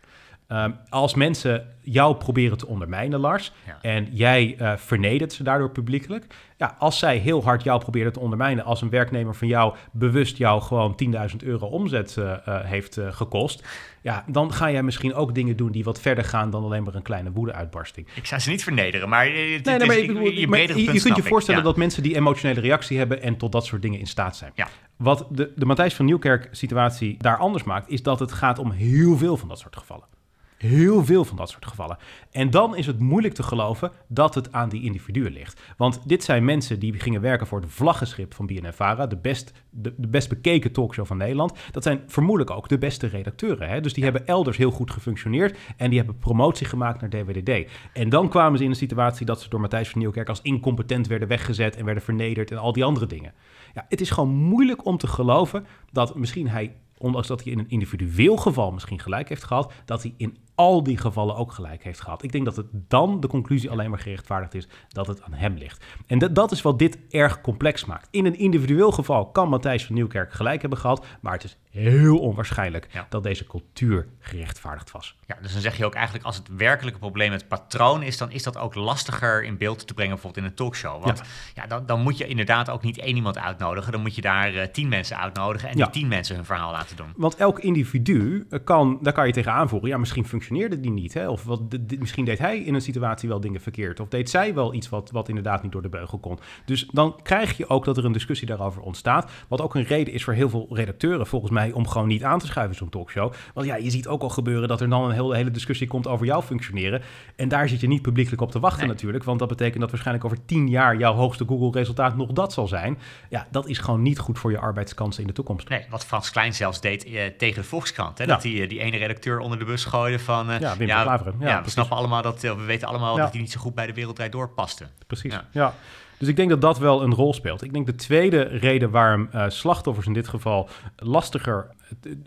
[0.53, 3.79] Um, als mensen jou proberen te ondermijnen, Lars, ja.
[3.83, 6.27] en jij uh, vernedert ze daardoor publiekelijk.
[6.57, 10.37] Ja, als zij heel hard jou proberen te ondermijnen, als een werknemer van jou bewust
[10.37, 13.69] jou gewoon 10.000 euro omzet uh, uh, heeft gekost,
[14.01, 16.95] ja, dan ga jij misschien ook dingen doen die wat verder gaan dan alleen maar
[16.95, 18.07] een kleine woedeuitbarsting.
[18.15, 20.93] Ik zou ze niet vernederen, maar, het, nee, nee, maar, is, ik, je, maar je,
[20.93, 21.67] je kunt je voorstellen ja.
[21.67, 24.53] dat mensen die emotionele reactie hebben en tot dat soort dingen in staat zijn.
[24.55, 24.69] Ja.
[24.97, 28.71] Wat de, de Matthijs van Nieuwkerk situatie daar anders maakt, is dat het gaat om
[28.71, 30.19] heel veel van dat soort gevallen.
[30.61, 31.99] Heel veel van dat soort gevallen.
[32.31, 35.61] En dan is het moeilijk te geloven dat het aan die individuen ligt.
[35.77, 39.95] Want dit zijn mensen die gingen werken voor het vlaggenschip van BNNVARA, de best, de,
[39.97, 41.53] de best bekeken talkshow van Nederland.
[41.71, 43.69] Dat zijn vermoedelijk ook de beste redacteuren.
[43.69, 43.81] Hè?
[43.81, 47.71] Dus die hebben elders heel goed gefunctioneerd en die hebben promotie gemaakt naar DWDD.
[47.93, 51.07] En dan kwamen ze in een situatie dat ze door Matthijs van Nieuwkerk als incompetent
[51.07, 53.33] werden weggezet en werden vernederd en al die andere dingen.
[53.75, 57.59] Ja, het is gewoon moeilijk om te geloven dat misschien hij ondanks dat hij in
[57.59, 61.85] een individueel geval misschien gelijk heeft gehad, dat hij in al die gevallen ook gelijk
[61.85, 62.23] heeft gehad.
[62.23, 65.55] Ik denk dat het dan de conclusie alleen maar gerechtvaardigd is dat het aan hem
[65.55, 65.85] ligt.
[66.07, 68.09] En dat, dat is wat dit erg complex maakt.
[68.11, 72.19] In een individueel geval kan Matthijs van Nieuwkerk gelijk hebben gehad, maar het is heel
[72.19, 75.17] onwaarschijnlijk dat deze cultuur gerechtvaardigd was.
[75.27, 78.31] Ja, dus dan zeg je ook eigenlijk als het werkelijke probleem het patroon is, dan
[78.31, 81.05] is dat ook lastiger in beeld te brengen bijvoorbeeld in een talkshow.
[81.05, 81.23] Want
[81.55, 84.55] ja, dan, dan, moet je inderdaad ook niet één iemand uitnodigen, dan moet je daar
[84.55, 87.13] uh, tien mensen uitnodigen en die tien mensen hun verhaal laten doen.
[87.17, 91.15] Want elk individu eh, kan, daar kan je tegen aanvoeren, ja misschien functioneerde die niet,
[91.15, 91.29] hè?
[91.29, 91.61] of wat,
[91.99, 95.11] misschien deed hij in een situatie wel dingen verkeerd, of deed zij wel iets wat,
[95.11, 96.39] wat inderdaad niet door de beugel kon.
[96.65, 100.15] Dus dan krijg je ook dat er een discussie daarover ontstaat, wat ook een reden
[100.15, 103.33] is voor heel veel redacteuren volgens mij om gewoon niet aan te schuiven zo'n talkshow.
[103.55, 106.07] Want ja, je ziet ook al gebeuren dat er dan een hele, hele discussie komt
[106.07, 107.03] over jouw functioneren.
[107.37, 109.25] En daar zit je niet publiekelijk op te wachten natuurlijk.
[109.25, 112.99] Want dat betekent dat waarschijnlijk over tien jaar jouw hoogste Google-resultaat nog dat zal zijn.
[113.29, 115.69] Ja, dat is gewoon niet goed voor je arbeidskansen in de toekomst.
[115.69, 118.19] Nee, wat Frans Klein zelfs deed eh, tegen de Volkskrant.
[118.19, 118.27] Hè?
[118.27, 120.51] Dat hij eh, die ene redacteur onder de bus gooide van...
[120.51, 122.41] Uh, ja, Wim ja, ja, ja, we snappen allemaal dat...
[122.41, 124.87] we weten allemaal dat hij niet zo goed bij de wereldrijd doorpaste.
[125.07, 125.75] Precies, ja.
[126.19, 127.63] Dus ik denk dat dat wel een rol speelt.
[127.63, 131.71] Ik denk de tweede reden waarom uh, slachtoffers in dit geval lastiger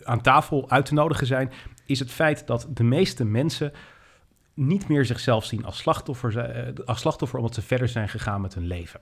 [0.03, 1.51] aan tafel uit te nodigen zijn,
[1.85, 3.71] is het feit dat de meeste mensen
[4.53, 8.67] niet meer zichzelf zien als slachtoffer, als slachtoffer omdat ze verder zijn gegaan met hun
[8.67, 8.99] leven.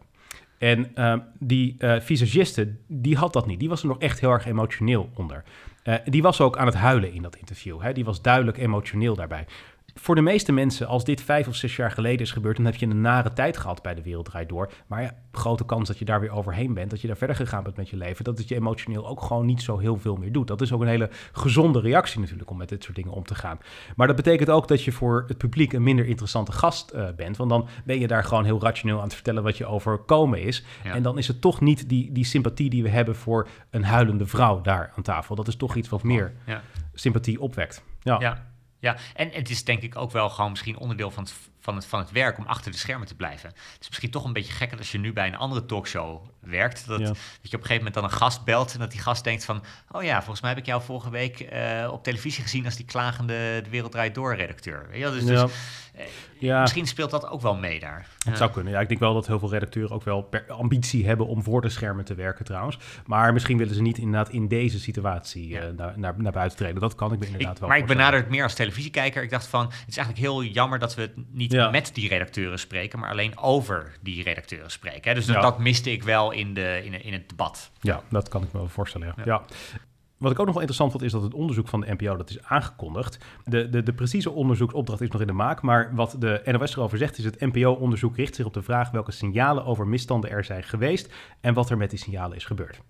[0.58, 3.60] En uh, die uh, visagiste, die had dat niet.
[3.60, 5.44] Die was er nog echt heel erg emotioneel onder.
[5.84, 7.82] Uh, die was ook aan het huilen in dat interview.
[7.82, 7.94] Hè?
[7.94, 9.46] Die was duidelijk emotioneel daarbij
[9.94, 12.76] voor de meeste mensen, als dit vijf of zes jaar geleden is gebeurd, dan heb
[12.76, 14.72] je een nare tijd gehad bij de Wereldrijd Door.
[14.88, 17.64] Maar ja, grote kans dat je daar weer overheen bent, dat je daar verder gegaan
[17.64, 20.32] bent met je leven, dat het je emotioneel ook gewoon niet zo heel veel meer
[20.32, 20.48] doet.
[20.48, 23.36] Dat is ook een hele gezonde reactie natuurlijk om met dit soort dingen om te
[23.36, 23.60] gaan.
[23.96, 27.38] Maar dat betekent ook dat je voor het publiek een minder interessante gast uh, bent,
[27.38, 30.64] want dan ben je daar gewoon heel rationeel aan het vertellen wat je overkomen is.
[30.84, 34.26] En dan is het toch niet die, die sympathie die we hebben voor een huilende
[34.26, 35.36] vrouw daar aan tafel.
[35.36, 36.62] Dat is toch iets wat meer ja.
[36.94, 37.84] sympathie opwekt.
[38.04, 38.50] ja.
[38.82, 38.98] Ja.
[39.16, 42.00] En het is denk ik ook wel gewoon misschien onderdeel van het, van het, van
[42.00, 43.50] het werk om achter de schermen te blijven.
[43.50, 46.88] Het is misschien toch een beetje gek als je nu bij een andere talkshow werkt.
[46.88, 49.24] Dat, dat je op een gegeven moment dan een gast belt en dat die gast
[49.24, 49.64] denkt van...
[49.92, 52.86] oh ja, volgens mij heb ik jou vorige week uh, op televisie gezien als die
[52.86, 54.90] klagende De Wereld Draait Door redacteur.
[54.94, 56.04] Ja, dus, dus uh,
[56.40, 56.62] ja.
[56.62, 58.08] misschien speelt dat ook wel mee daar.
[58.26, 58.74] Het zou kunnen.
[58.74, 61.62] Ja, ik denk wel dat heel veel redacteuren ook wel per ambitie hebben om voor
[61.62, 62.78] de schermen te werken trouwens.
[63.06, 66.82] Maar misschien willen ze niet inderdaad in deze situatie uh, naar, naar, naar, buiten treden.
[66.82, 69.24] Dat kan ik me inderdaad ik, wel Maar ik benader het meer als televisiekijker.
[69.24, 72.60] Ik dacht van, het is eigenlijk heel jammer dat we het niet met die redacteuren
[72.60, 75.10] spreken, maar alleen over die redacteuren spreken.
[75.10, 75.14] Hè?
[75.14, 77.72] Dus dat, dat miste ik wel in, de, in, in het debat.
[77.82, 79.14] Ja, dat kan ik me wel voorstellen.
[79.26, 79.46] Ja.
[80.22, 82.30] Wat ik ook nog wel interessant vond, is dat het onderzoek van de NPO dat
[82.30, 83.18] is aangekondigd.
[83.44, 86.98] De, de, de precieze onderzoeksopdracht is nog in de maak, maar wat de NOS erover
[86.98, 90.64] zegt is het NPO-onderzoek richt zich op de vraag welke signalen over misstanden er zijn
[90.64, 92.82] geweest en wat er met die signalen is gebeurd.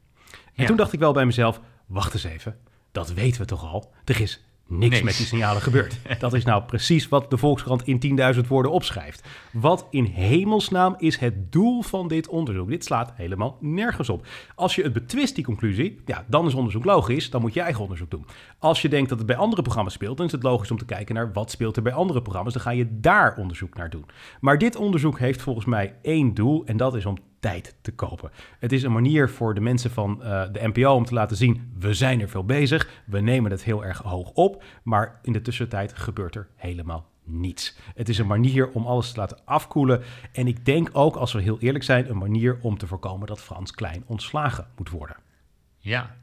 [0.56, 2.58] En toen dacht ik wel bij mezelf, wacht eens even,
[2.92, 3.94] dat weten we toch al?
[4.06, 5.98] Er is niks, met die signalen gebeurt.
[6.20, 9.28] Dat is nou precies wat de Volkskrant in 10.000 woorden opschrijft.
[9.52, 12.70] Wat in hemelsnaam is het doel van dit onderzoek?
[12.70, 14.26] Dit slaat helemaal nergens op.
[14.56, 17.30] Als je het betwist, die conclusie, ja, dan is onderzoek logisch.
[17.30, 18.26] Dan moet je eigen onderzoek doen.
[18.60, 20.86] Als je denkt dat het bij andere programma's speelt, dan is het logisch om te
[20.86, 22.54] kijken naar wat speelt er bij andere programma's.
[22.54, 24.06] Dan ga je daar onderzoek naar doen.
[24.40, 28.32] Maar dit onderzoek heeft volgens mij één doel en dat is om tijd te kopen.
[28.60, 31.72] Het is een manier voor de mensen van uh, de NPO om te laten zien:
[31.80, 35.42] we zijn er veel bezig, we nemen het heel erg hoog op, maar in de
[35.42, 37.78] tussentijd gebeurt er helemaal niets.
[37.96, 40.04] Het is een manier om alles te laten afkoelen.
[40.32, 43.42] En ik denk ook, als we heel eerlijk zijn, een manier om te voorkomen dat
[43.42, 45.16] Frans Klein ontslagen moet worden.
[45.78, 46.16] Ja,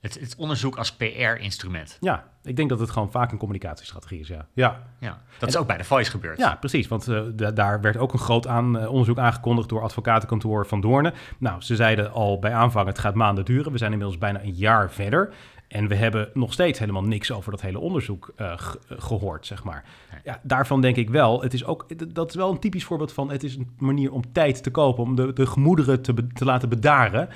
[0.00, 1.96] het, het onderzoek als PR-instrument.
[2.00, 4.46] Ja, ik denk dat het gewoon vaak een communicatiestrategie is, ja.
[4.52, 6.38] Ja, ja dat is ook bij de Voice gebeurd.
[6.38, 7.22] Ja, precies, want uh,
[7.54, 11.12] daar werd ook een groot aan, uh, onderzoek aangekondigd door advocatenkantoor Van Doornen.
[11.38, 13.72] Nou, ze zeiden al bij aanvang, het gaat maanden duren.
[13.72, 15.32] We zijn inmiddels bijna een jaar verder.
[15.68, 18.52] En we hebben nog steeds helemaal niks over dat hele onderzoek uh,
[18.88, 19.84] gehoord, zeg maar.
[20.24, 23.30] Ja, daarvan denk ik wel, het is ook, dat is wel een typisch voorbeeld van,
[23.30, 26.68] het is een manier om tijd te kopen, om de, de gemoederen te, te laten
[26.68, 27.28] bedaren.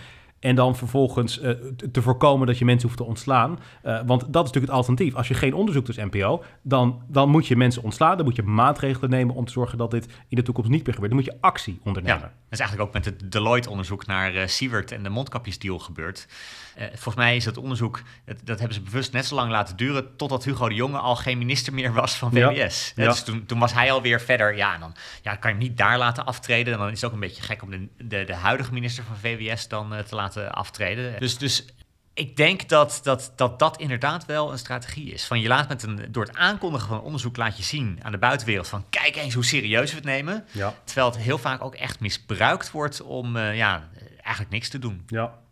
[0.45, 1.51] En dan vervolgens uh,
[1.93, 3.59] te voorkomen dat je mensen hoeft te ontslaan.
[3.85, 5.15] Uh, want dat is natuurlijk het alternatief.
[5.15, 8.17] Als je geen onderzoek doet NPO, dan, dan moet je mensen ontslaan.
[8.17, 10.95] Dan moet je maatregelen nemen om te zorgen dat dit in de toekomst niet meer
[10.95, 11.13] gebeurt.
[11.13, 12.21] Dan moet je actie ondernemen.
[12.21, 16.27] Ja, dat is eigenlijk ook met het Deloitte-onderzoek naar uh, Siewert en de mondkapjesdeal gebeurd.
[16.77, 20.17] volgens mij is dat onderzoek, dat, dat, hebben ze bewust net zo lang laten duren...
[20.17, 22.93] totdat Hugo de Jonge al geen minister meer was van VWS.
[22.97, 23.09] Ja.
[23.09, 24.57] Dus toen, toen, was hij alweer verder.
[24.57, 26.73] Ja, dan ja, kan je niet daar laten aftreden.
[26.73, 29.17] En dan is het ook een beetje gek om de, de, de huidige minister van
[29.17, 31.21] VWS dan te laten aftreden.
[31.21, 31.65] Dus, dus
[32.15, 35.27] ik denk dat dat, dat dat inderdaad wel een strategie is.
[35.27, 38.19] Van je laat met een, door het aankondigen van onderzoek laat je zien aan de
[38.19, 40.45] buitenwereld van kijk eens hoe serieus we het nemen.
[40.51, 40.75] Ja.
[40.85, 43.89] Terwijl het heel vaak ook echt misbruikt wordt om uh, ja,
[44.23, 45.03] eigenlijk niks te doen.
[45.07, 45.43] Ja.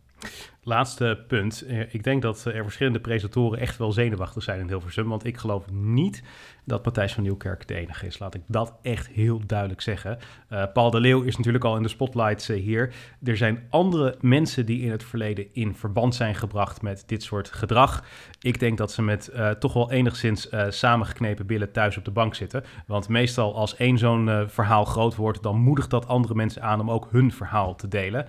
[0.63, 1.61] Laatste punt.
[1.61, 5.07] Eh, ik denk dat er verschillende presentatoren echt wel zenuwachtig zijn in Hilversum.
[5.07, 6.23] Want ik geloof niet
[6.63, 8.19] dat Matthijs van Nieuwkerk de enige is.
[8.19, 10.17] Laat ik dat echt heel duidelijk zeggen.
[10.49, 12.93] Uh, Paul de Leeuw is natuurlijk al in de spotlights uh, hier.
[13.23, 17.51] Er zijn andere mensen die in het verleden in verband zijn gebracht met dit soort
[17.51, 18.03] gedrag.
[18.43, 22.35] Ik denk dat ze met uh, toch wel enigszins samengeknepen billen thuis op de bank
[22.35, 22.63] zitten.
[22.87, 26.91] Want meestal als één zo'n verhaal groot wordt, dan moedigt dat andere mensen aan om
[26.91, 28.27] ook hun verhaal te delen.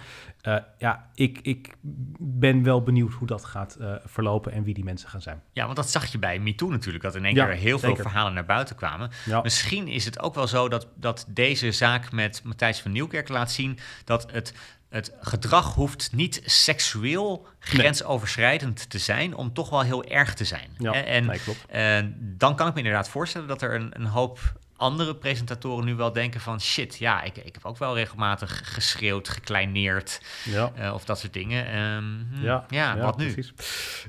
[0.79, 1.75] ja, ik, ik
[2.19, 5.43] ben wel benieuwd hoe dat gaat verlopen en wie die mensen gaan zijn.
[5.53, 7.05] Ja, want dat zag je bij MeToo natuurlijk.
[7.05, 7.95] Dat in één keer heel zeker.
[7.95, 9.11] veel verhalen naar buiten kwamen.
[9.43, 13.53] Misschien is het ook wel zo dat, dat deze zaak met Matthijs van Nieuwkerk laat
[13.53, 14.55] zien dat het
[14.95, 20.71] het gedrag hoeft niet seksueel grensoverschrijdend te zijn om toch wel heel erg te zijn.
[20.79, 21.65] Ja, en nee, klopt.
[21.75, 24.41] Uh, dan kan ik me inderdaad voorstellen dat er een, een hoop
[24.77, 29.29] andere presentatoren nu wel denken van shit, ja, ik, ik heb ook wel regelmatig geschreeuwd,
[29.29, 30.73] gekleineerd ja.
[30.79, 31.79] Uh, of dat soort dingen.
[31.79, 33.33] Um, ja, ja, wat nu?
[33.33, 33.53] Precies.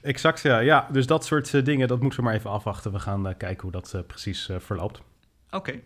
[0.02, 0.60] Exact, ja.
[0.60, 0.88] ja.
[0.92, 2.92] Dus dat soort uh, dingen, dat moeten we maar even afwachten.
[2.92, 5.02] We gaan kijken hoe dat precies verloopt.
[5.50, 5.80] Oké.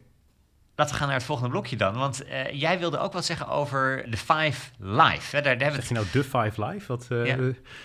[0.80, 1.94] Laten we gaan naar het volgende blokje dan.
[1.94, 5.36] Want uh, jij wilde ook wat zeggen over de Five Live.
[5.36, 5.42] Hè?
[5.42, 6.88] Daar, daar zeg je nou de Five Live?
[6.88, 7.36] Wat, uh, ja.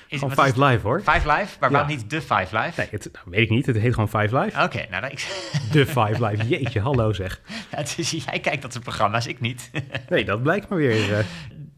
[0.08, 1.00] is, gewoon Five Live hoor.
[1.00, 1.56] Five Live?
[1.60, 1.70] Maar ja.
[1.70, 2.72] waarom niet de Five Live?
[2.76, 3.66] Nee, het, nou, weet ik niet.
[3.66, 4.56] Het heet gewoon Five Live.
[4.56, 5.02] Oké, okay, nou...
[5.02, 5.18] Dan, ik...
[5.72, 6.48] De Five Live.
[6.48, 7.40] Jeetje, hallo zeg.
[7.70, 9.70] Ja, dus jij kijkt dat soort programma's, ik niet.
[10.08, 11.10] nee, dat blijkt maar weer.
[11.10, 11.18] Uh...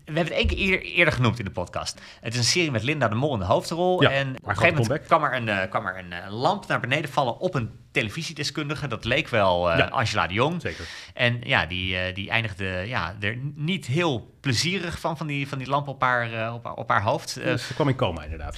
[0.06, 2.00] We hebben het één keer eerder, eerder, genoemd in de podcast.
[2.20, 4.02] Het is een serie met Linda de Mol in de hoofdrol.
[4.02, 6.66] Ja, en op een gegeven moment kwam er een, uh, kwam er een uh, lamp
[6.66, 8.86] naar beneden vallen op een televisiedeskundige.
[8.86, 10.60] Dat leek wel uh, ja, Angela de Jong.
[10.60, 10.84] Zeker.
[11.14, 15.68] En ja, die, die eindigde ja, er niet heel plezierig van, van die, van die
[15.68, 17.34] lamp op haar, op, haar, op haar hoofd.
[17.34, 18.56] Dus ze kwam in coma inderdaad.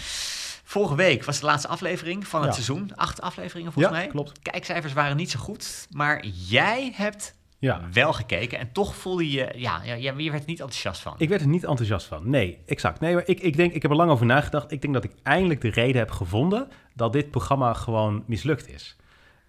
[0.68, 2.54] Vorige week was de laatste aflevering van het ja.
[2.54, 2.96] seizoen.
[2.96, 4.10] Acht afleveringen volgens ja, mij.
[4.10, 4.38] klopt.
[4.42, 5.86] Kijkcijfers waren niet zo goed.
[5.90, 7.88] Maar jij hebt ja.
[7.92, 8.58] wel gekeken.
[8.58, 11.14] En toch voelde je, ja, ja, je werd niet enthousiast van.
[11.18, 12.30] Ik werd er niet enthousiast van.
[12.30, 13.00] Nee, exact.
[13.00, 14.72] Nee, maar ik, ik denk, ik heb er lang over nagedacht.
[14.72, 18.96] Ik denk dat ik eindelijk de reden heb gevonden dat dit programma gewoon mislukt is.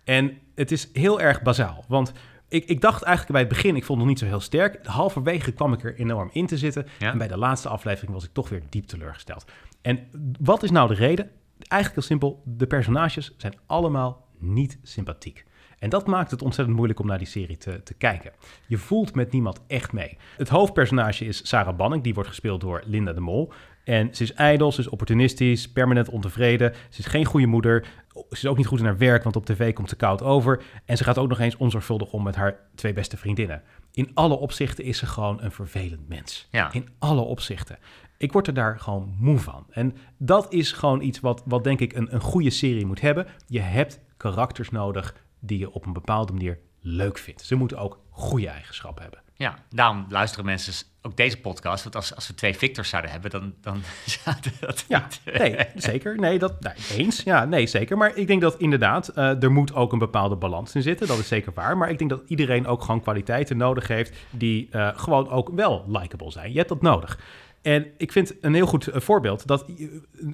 [0.03, 1.83] En het is heel erg bazaal.
[1.87, 2.11] Want
[2.47, 4.85] ik, ik dacht eigenlijk bij het begin, ik vond het nog niet zo heel sterk.
[4.85, 6.87] Halverwege kwam ik er enorm in te zitten.
[6.99, 7.11] Ja?
[7.11, 9.45] En bij de laatste aflevering was ik toch weer diep teleurgesteld.
[9.81, 10.07] En
[10.39, 11.31] wat is nou de reden?
[11.67, 12.41] Eigenlijk heel simpel.
[12.45, 15.45] De personages zijn allemaal niet sympathiek.
[15.79, 18.31] En dat maakt het ontzettend moeilijk om naar die serie te, te kijken.
[18.67, 20.17] Je voelt met niemand echt mee.
[20.37, 23.51] Het hoofdpersonage is Sarah Banning, die wordt gespeeld door Linda de Mol.
[23.83, 26.73] En ze is ijdel, ze is opportunistisch, permanent ontevreden.
[26.89, 27.87] Ze is geen goede moeder.
[28.13, 30.63] Ze is ook niet goed in haar werk, want op tv komt ze koud over.
[30.85, 33.61] En ze gaat ook nog eens onzorgvuldig om met haar twee beste vriendinnen.
[33.91, 36.47] In alle opzichten is ze gewoon een vervelend mens.
[36.51, 36.73] Ja.
[36.73, 37.77] In alle opzichten.
[38.17, 39.65] Ik word er daar gewoon moe van.
[39.69, 43.27] En dat is gewoon iets wat, wat denk ik een, een goede serie moet hebben.
[43.47, 47.41] Je hebt karakters nodig die je op een bepaalde manier leuk vindt.
[47.41, 49.21] Ze moeten ook goede eigenschappen hebben.
[49.34, 51.84] Ja, daarom luisteren mensen ook deze podcast.
[51.84, 53.82] Want als, als we twee Victors zouden hebben, dan, dan
[54.60, 56.19] dat ja, Nee, zeker.
[56.19, 57.23] Nee, dat nee, eens.
[57.23, 57.97] Ja, nee, zeker.
[57.97, 61.08] Maar ik denk dat inderdaad, uh, er moet ook een bepaalde balans in zitten.
[61.08, 61.78] Dat is zeker waar.
[61.78, 64.17] Maar ik denk dat iedereen ook gewoon kwaliteiten nodig heeft...
[64.30, 66.52] die uh, gewoon ook wel likable zijn.
[66.52, 67.19] Je hebt dat nodig.
[67.61, 69.87] En ik vind een heel goed eh, voorbeeld dat eh,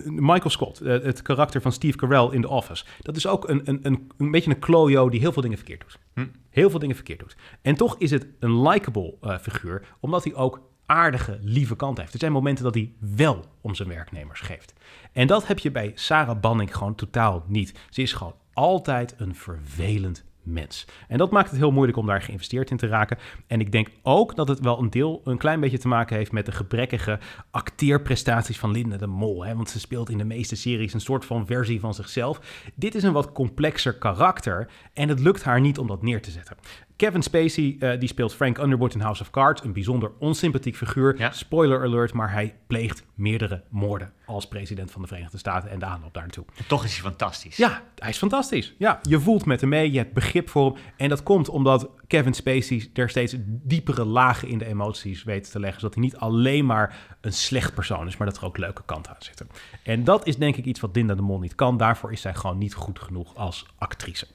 [0.05, 3.61] Michael Scott, eh, het karakter van Steve Carell in The Office, dat is ook een,
[3.63, 5.99] een, een, een beetje een klojo die heel veel dingen verkeerd doet.
[6.13, 6.25] Hm.
[6.49, 7.35] Heel veel dingen verkeerd doet.
[7.61, 12.13] En toch is het een likable uh, figuur, omdat hij ook aardige, lieve kant heeft.
[12.13, 14.73] Er zijn momenten dat hij wel om zijn werknemers geeft.
[15.11, 17.73] En dat heb je bij Sarah Banning gewoon totaal niet.
[17.89, 20.85] Ze is gewoon altijd een vervelend mens.
[21.07, 23.17] En dat maakt het heel moeilijk om daar geïnvesteerd in te raken.
[23.47, 26.31] En ik denk ook dat het wel een deel, een klein beetje te maken heeft
[26.31, 27.19] met de gebrekkige
[27.51, 29.45] acteerprestaties van Linda de Mol.
[29.45, 29.55] Hè?
[29.55, 32.39] Want ze speelt in de meeste series een soort van versie van zichzelf.
[32.75, 36.31] Dit is een wat complexer karakter en het lukt haar niet om dat neer te
[36.31, 36.57] zetten.
[36.95, 39.63] Kevin Spacey eh, die speelt Frank Underwood in House of Cards.
[39.63, 41.17] Een bijzonder onsympathiek figuur.
[41.17, 41.31] Ja.
[41.31, 45.85] Spoiler alert, maar hij pleegt meerdere moorden als president van de Verenigde Staten en de
[45.85, 46.45] aanloop daartoe.
[46.55, 47.57] En toch is hij fantastisch.
[47.57, 48.73] Ja, hij is fantastisch.
[48.77, 50.83] Ja, je voelt met hem mee, je hebt begrip voor hem.
[50.97, 55.59] En dat komt omdat Kevin Spacey er steeds diepere lagen in de emoties weet te
[55.59, 55.79] leggen.
[55.79, 59.11] Zodat hij niet alleen maar een slecht persoon is, maar dat er ook leuke kanten
[59.11, 59.47] aan zitten.
[59.83, 61.77] En dat is denk ik iets wat Linda de Mol niet kan.
[61.77, 64.27] Daarvoor is zij gewoon niet goed genoeg als actrice.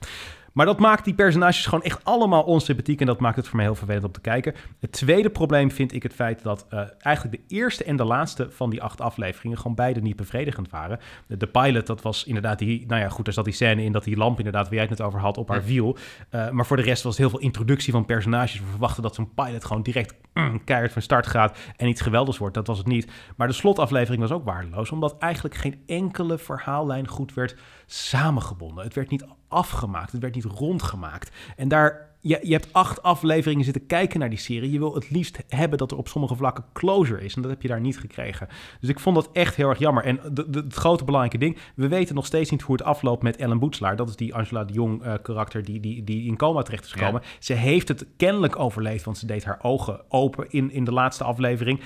[0.52, 3.00] Maar dat maakt die personages gewoon echt allemaal onsympathiek.
[3.00, 4.54] En dat maakt het voor mij heel vervelend om te kijken.
[4.80, 8.50] Het tweede probleem vind ik het feit dat uh, eigenlijk de eerste en de laatste
[8.50, 10.98] van die acht afleveringen gewoon beide niet bevredigend waren.
[11.26, 12.86] De, de pilot, dat was inderdaad die.
[12.86, 14.98] Nou ja, goed, er zat die scène in dat die lamp, inderdaad, waar jij het
[14.98, 15.96] net over had, op haar viel.
[16.30, 18.60] Uh, maar voor de rest was het heel veel introductie van personages.
[18.60, 22.38] We verwachten dat zo'n pilot gewoon direct mm, keihard van start gaat en iets geweldigs
[22.38, 22.54] wordt.
[22.54, 23.10] Dat was het niet.
[23.36, 28.84] Maar de slotaflevering was ook waardeloos, omdat eigenlijk geen enkele verhaallijn goed werd samengebonden.
[28.84, 31.30] Het werd niet afgemaakt, het werd niet rondgemaakt.
[31.56, 34.70] En daar, je, je hebt acht afleveringen zitten kijken naar die serie.
[34.70, 37.34] Je wil het liefst hebben dat er op sommige vlakken closure is.
[37.34, 38.48] En dat heb je daar niet gekregen.
[38.80, 40.04] Dus ik vond dat echt heel erg jammer.
[40.04, 43.22] En de, de, het grote belangrijke ding, we weten nog steeds niet hoe het afloopt
[43.22, 43.96] met Ellen Boetslaar.
[43.96, 46.92] Dat is die Angela de Jong uh, karakter die, die, die in coma terecht is
[46.92, 47.20] gekomen.
[47.24, 47.28] Ja.
[47.38, 51.24] Ze heeft het kennelijk overleefd, want ze deed haar ogen open in, in de laatste
[51.24, 51.80] aflevering.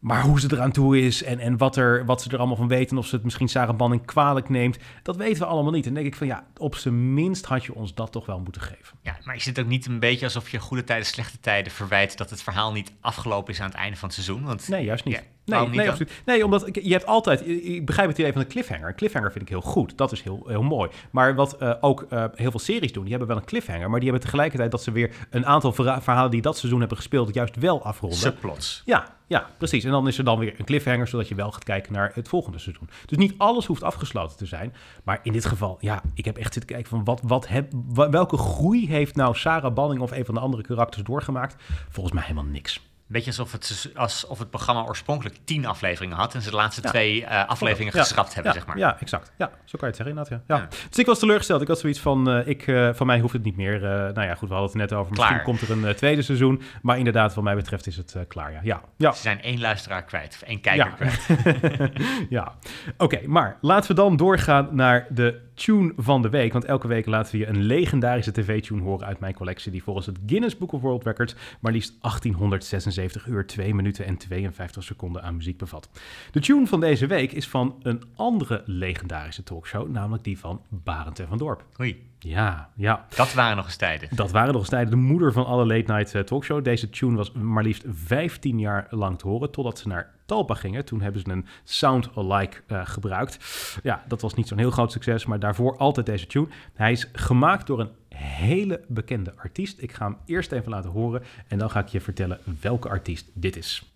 [0.00, 2.68] Maar hoe ze eraan toe is en, en wat, er, wat ze er allemaal van
[2.68, 2.98] weten...
[2.98, 4.78] of ze het misschien Sarah Banning kwalijk neemt...
[5.02, 5.86] dat weten we allemaal niet.
[5.86, 8.62] En denk ik van ja, op zijn minst had je ons dat toch wel moeten
[8.62, 8.98] geven.
[9.02, 12.16] Ja, maar is het ook niet een beetje alsof je goede tijden, slechte tijden verwijt...
[12.18, 14.44] dat het verhaal niet afgelopen is aan het einde van het seizoen?
[14.44, 15.14] Want, nee, juist niet.
[15.14, 16.22] Ja, nee, niet nee, absoluut.
[16.24, 17.48] nee, omdat je hebt altijd...
[17.48, 18.88] Ik begrijp het idee van een cliffhanger.
[18.88, 19.96] Een cliffhanger vind ik heel goed.
[19.96, 20.90] Dat is heel, heel mooi.
[21.10, 23.02] Maar wat uh, ook uh, heel veel series doen...
[23.02, 23.90] die hebben wel een cliffhanger...
[23.90, 25.14] maar die hebben tegelijkertijd dat ze weer...
[25.30, 27.34] een aantal verha verhalen die dat seizoen hebben gespeeld...
[27.34, 28.18] juist wel afronden.
[28.18, 28.82] Subplots.
[28.84, 29.84] Ja, ja, precies.
[29.84, 32.28] En dan is er dan weer een cliffhanger, zodat je wel gaat kijken naar het
[32.28, 32.88] volgende seizoen.
[33.06, 34.74] Dus niet alles hoeft afgesloten te zijn.
[35.04, 38.36] Maar in dit geval, ja, ik heb echt zitten kijken van wat, wat heb, welke
[38.36, 41.62] groei heeft nou Sarah Banning of een van de andere karakters doorgemaakt?
[41.88, 42.87] Volgens mij helemaal niks.
[43.10, 46.88] Beetje alsof het, alsof het programma oorspronkelijk tien afleveringen had en ze de laatste Ja.
[46.88, 48.02] twee uh, afleveringen Ja.
[48.02, 48.78] geschrapt hebben, ja, zeg maar.
[48.78, 49.32] Ja, exact.
[49.38, 50.42] Ja, zo kan je het zeggen inderdaad.
[50.46, 50.68] Ja.
[50.88, 51.62] Dus ik was teleurgesteld.
[51.62, 53.74] Ik had zoiets van, eh, ik, eh, van mij hoeft het niet meer.
[53.84, 55.12] Eh, nou ja, goed, we hadden het net over.
[55.12, 56.62] Misschien komt er een eh, tweede seizoen.
[56.82, 58.52] Maar inderdaad, wat mij betreft is het eh, klaar.
[58.52, 58.80] Ja, ja.
[58.96, 59.12] ja.
[59.12, 60.92] Ze zijn één luisteraar kwijt, of één kijker Ja.
[60.94, 61.92] kwijt.
[62.28, 62.54] ja,
[62.96, 66.52] oké, maar laten we dan doorgaan naar de tune van de week.
[66.52, 69.72] Want elke week laten we je een legendarische tv-tune horen uit mijn collectie...
[69.72, 71.34] die volgens het Guinness Book of World Records...
[71.60, 75.88] maar liefst 1876 uur, 2 minuten en 52 seconden aan muziek bevat.
[76.30, 79.90] De tune van deze week is van een andere legendarische talkshow...
[79.90, 81.64] namelijk die van Barend en van Dorp.
[81.80, 83.06] Oei, Ja, ja.
[83.16, 84.08] dat waren nog eens tijden.
[84.12, 86.64] Dat waren nog eens tijden de moeder van alle late night eh, talkshow.
[86.64, 90.84] Deze tune was maar liefst 15 jaar lang te horen, totdat ze naar Talpa gingen.
[90.84, 93.38] Toen hebben ze een sound-alike eh, gebruikt.
[93.82, 96.48] Ja, dat was niet zo'n heel groot succes, maar daarvoor altijd deze tune.
[96.74, 99.82] Hij is gemaakt door een hele bekende artiest.
[99.82, 103.26] Ik ga hem eerst even laten horen en dan ga ik je vertellen welke artiest
[103.32, 103.92] dit is.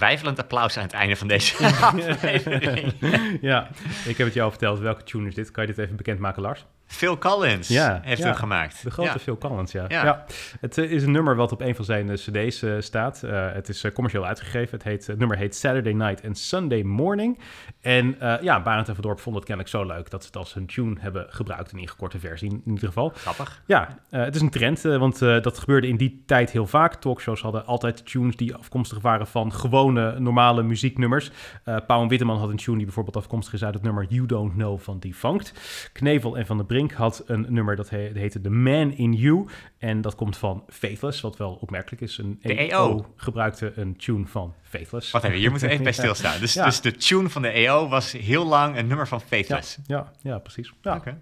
[0.00, 2.92] Wijfelend applaus aan het einde van deze aflevering.
[3.40, 3.68] ja,
[4.06, 4.78] ik heb het jou verteld.
[4.78, 5.50] Welke tune is dit?
[5.50, 6.66] Kan je dit even bekendmaken, Lars?
[6.90, 8.26] Phil Collins Ja, heeft ja.
[8.26, 8.82] hem gemaakt.
[8.82, 9.18] De grote Ja.
[9.18, 9.84] Phil Collins, ja.
[9.88, 10.04] ja.
[10.04, 10.24] Ja.
[10.60, 13.22] Het eh, is een nummer wat op een van zijn eh, cd's eh, staat.
[13.22, 14.70] Eh, het is commercieel uitgegeven.
[14.70, 17.38] Het, heet, het nummer heet Saturday Night and Sunday Morning.
[17.80, 20.10] En eh, ja, Barend en Van Dorp vonden het kennelijk zo leuk...
[20.10, 23.12] dat ze het als hun tune hebben gebruikt, een ingekorde versie in ieder geval.
[23.14, 23.62] Grappig.
[23.66, 26.66] Ja, eh, het is een trend, eh, want eh, dat gebeurde in die tijd heel
[26.66, 26.94] vaak.
[26.94, 31.30] Talkshows hadden altijd tunes die afkomstig waren van gewone, normale muzieknummers.
[31.64, 34.26] Eh Pauw en Witteman had een tune die bijvoorbeeld afkomstig is uit het nummer You
[34.26, 35.52] Don't Know van Defunct.
[35.92, 39.46] Knevel en Van der Brink had een nummer dat he- heette The Man in You.
[39.78, 42.18] En dat komt van Faithless, wat wel opmerkelijk is.
[42.18, 43.12] Een De EO EO.
[43.16, 45.10] gebruikte een tune van Faithless.
[45.10, 46.40] Wat even, hier moeten we even bij stilstaan.
[46.40, 46.64] Dus, Ja.
[46.64, 49.78] dus de tune van de EO was heel lang een nummer van Faithless.
[49.86, 50.72] ja, ja, precies.
[50.82, 50.96] Ja.
[50.96, 51.18] Oké.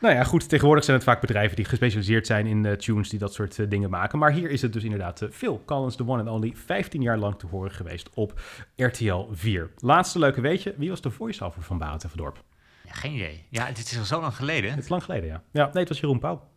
[0.00, 3.18] Nou ja, goed, tegenwoordig zijn het vaak bedrijven die gespecialiseerd zijn in eh, tunes die
[3.18, 4.18] dat soort eh, dingen maken.
[4.18, 7.18] Maar hier is het dus inderdaad eh, Phil Collins, the one and only, 15 jaar
[7.18, 8.40] lang te horen geweest op
[8.76, 9.70] RTL 4.
[9.78, 12.42] Laatste leuke weetje, wie was de voice-over van Barend en Verdorp?
[12.96, 13.46] Geen idee.
[13.50, 14.70] Ja, dit is al zo lang geleden.
[14.70, 15.42] Het is lang geleden, ja.
[15.52, 16.48] Ja, nee, het was Jeroen Pauw.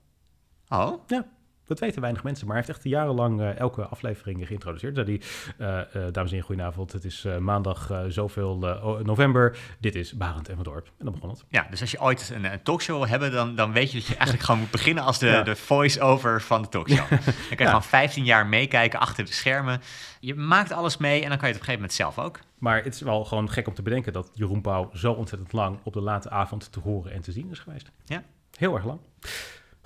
[0.68, 1.26] Oh, Ja,
[1.70, 4.96] Dat weten weinig mensen, maar hij heeft echt jarenlang uh, elke aflevering geïntroduceerd.
[4.96, 6.92] Hij, uh, uh, dames en heren, goedenavond.
[6.92, 8.58] Het is maandag zoveel
[9.04, 9.58] november.
[9.80, 10.86] Dit is Barend en van Dorp.
[10.98, 11.46] En dan begon het.
[11.48, 14.08] Ja, dus als je ooit een, een talkshow wil hebben, dan, dan weet je dat
[14.08, 15.42] je eigenlijk gewoon moet beginnen als de, ja.
[15.42, 17.10] de voice-over van de talkshow.
[17.10, 17.66] dan kan je ja.
[17.66, 19.82] gewoon 15 jaar meekijken achter de schermen.
[20.20, 22.40] Je maakt alles mee en dan kan je het op een gegeven moment zelf ook.
[22.58, 25.80] Maar het is wel gewoon gek om te bedenken dat Jeroen Pauw zo ontzettend lang
[25.84, 27.92] op de late avond te horen en te zien is geweest.
[28.06, 28.24] Ja.
[28.58, 29.00] Heel erg lang.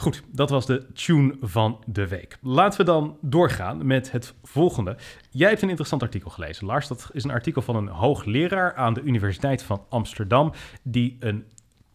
[0.03, 2.37] Goed, dat was de tune van de week.
[2.41, 4.97] Laten we dan doorgaan met het volgende.
[5.29, 6.87] Jij hebt een interessant artikel gelezen, Lars.
[6.87, 11.45] Dat is een artikel van een hoogleraar aan de Universiteit van Amsterdam die een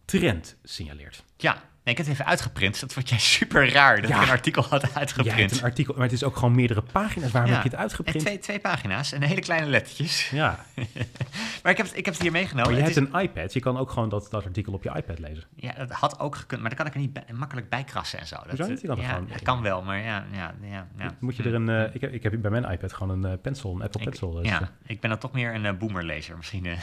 [0.05, 1.23] trend signaleert.
[1.37, 2.79] Ja, ik heb het even uitgeprint.
[2.79, 5.51] Dat vond jij super raar dat ik een artikel had uitgeprint.
[5.51, 7.31] Ja, een artikel, maar het is ook gewoon meerdere pagina's.
[7.31, 8.19] Waarom heb je het uitgeprint?
[8.19, 10.29] Twee, twee pagina's en hele kleine lettertjes.
[10.29, 10.65] Ja.
[11.63, 12.71] maar ik heb, het, ik heb het hier meegenomen.
[12.71, 13.53] Maar je het hebt een iPad.
[13.53, 15.43] Je kan ook gewoon dat, dat artikel op je iPad lezen.
[15.55, 16.61] Ja, dat had ook gekund.
[16.61, 18.35] Maar dan kan ik er niet bij, makkelijk bij krassen en zo.
[18.55, 18.81] Dat, niet?
[18.81, 20.25] Je kan ja, gewoon, het kan wel, maar ja.
[20.31, 21.15] ja, ja, ja.
[21.19, 21.69] Moet je er een...
[21.69, 24.09] Uh, ik, heb, ik heb bij mijn iPad gewoon een uh, pencil, een Apple ik,
[24.09, 24.31] Pencil.
[24.31, 26.65] Dus, ja, ik ben dan toch meer een uh, boomerlezer misschien.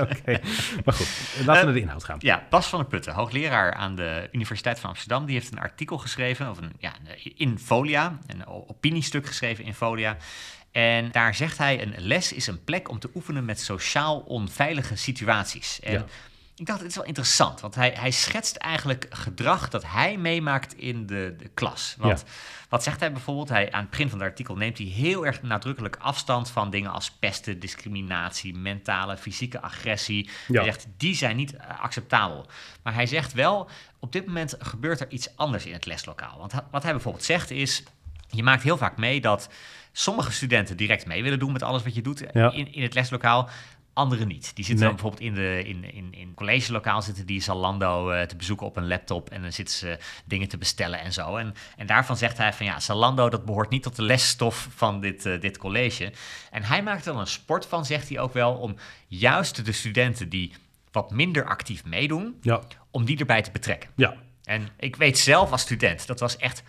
[0.00, 0.40] Oké,
[0.84, 1.08] maar goed.
[1.44, 2.16] Laten we naar de inhoud gaan.
[2.20, 5.98] Ja, Bas van der Putten, hoogleraar aan de Universiteit van Amsterdam, die heeft een artikel
[5.98, 6.92] geschreven, of een, ja,
[7.34, 10.16] in Folia, een opiniestuk geschreven in Folia.
[10.76, 14.96] En daar zegt hij: een les is een plek om te oefenen met sociaal onveilige
[14.96, 15.80] situaties.
[15.80, 16.04] En ja.
[16.56, 20.74] ik dacht, het is wel interessant, want hij, hij schetst eigenlijk gedrag dat hij meemaakt
[20.74, 21.94] in de, de klas.
[21.98, 22.32] Want ja.
[22.76, 23.48] Wat zegt hij bijvoorbeeld?
[23.48, 26.90] Hij, aan het begin van het artikel neemt hij heel erg nadrukkelijk afstand van dingen
[26.90, 30.28] als pesten, discriminatie, mentale, fysieke agressie.
[30.46, 30.54] Ja.
[30.54, 32.46] Hij zegt, die zijn niet uh, acceptabel.
[32.82, 33.68] Maar hij zegt wel,
[33.98, 36.38] op dit moment gebeurt er iets anders in het leslokaal.
[36.38, 37.82] Want wat hij bijvoorbeeld zegt is,
[38.28, 39.48] je maakt heel vaak mee dat
[39.92, 42.52] sommige studenten direct mee willen doen met alles wat je doet ja.
[42.52, 43.48] in, in het leslokaal.
[43.96, 44.50] Anderen niet.
[44.54, 44.94] Die zitten Nee.
[44.96, 48.76] dan bijvoorbeeld in, de, in, in, in collegelokaal zitten die Zalando eh, te bezoeken op
[48.76, 51.36] een laptop en dan zitten ze dingen te bestellen en zo.
[51.36, 55.00] En, en daarvan zegt hij van ja, Zalando dat behoort niet tot de lesstof van
[55.00, 56.12] dit, eh, dit college.
[56.50, 58.76] En hij maakt er dan een sport van, zegt hij ook wel, om
[59.08, 60.52] juist de studenten die
[60.92, 63.90] wat minder actief meedoen, Ja, om die erbij te betrekken.
[63.96, 64.14] ja.
[64.44, 66.62] En ik weet zelf als student, dat was echt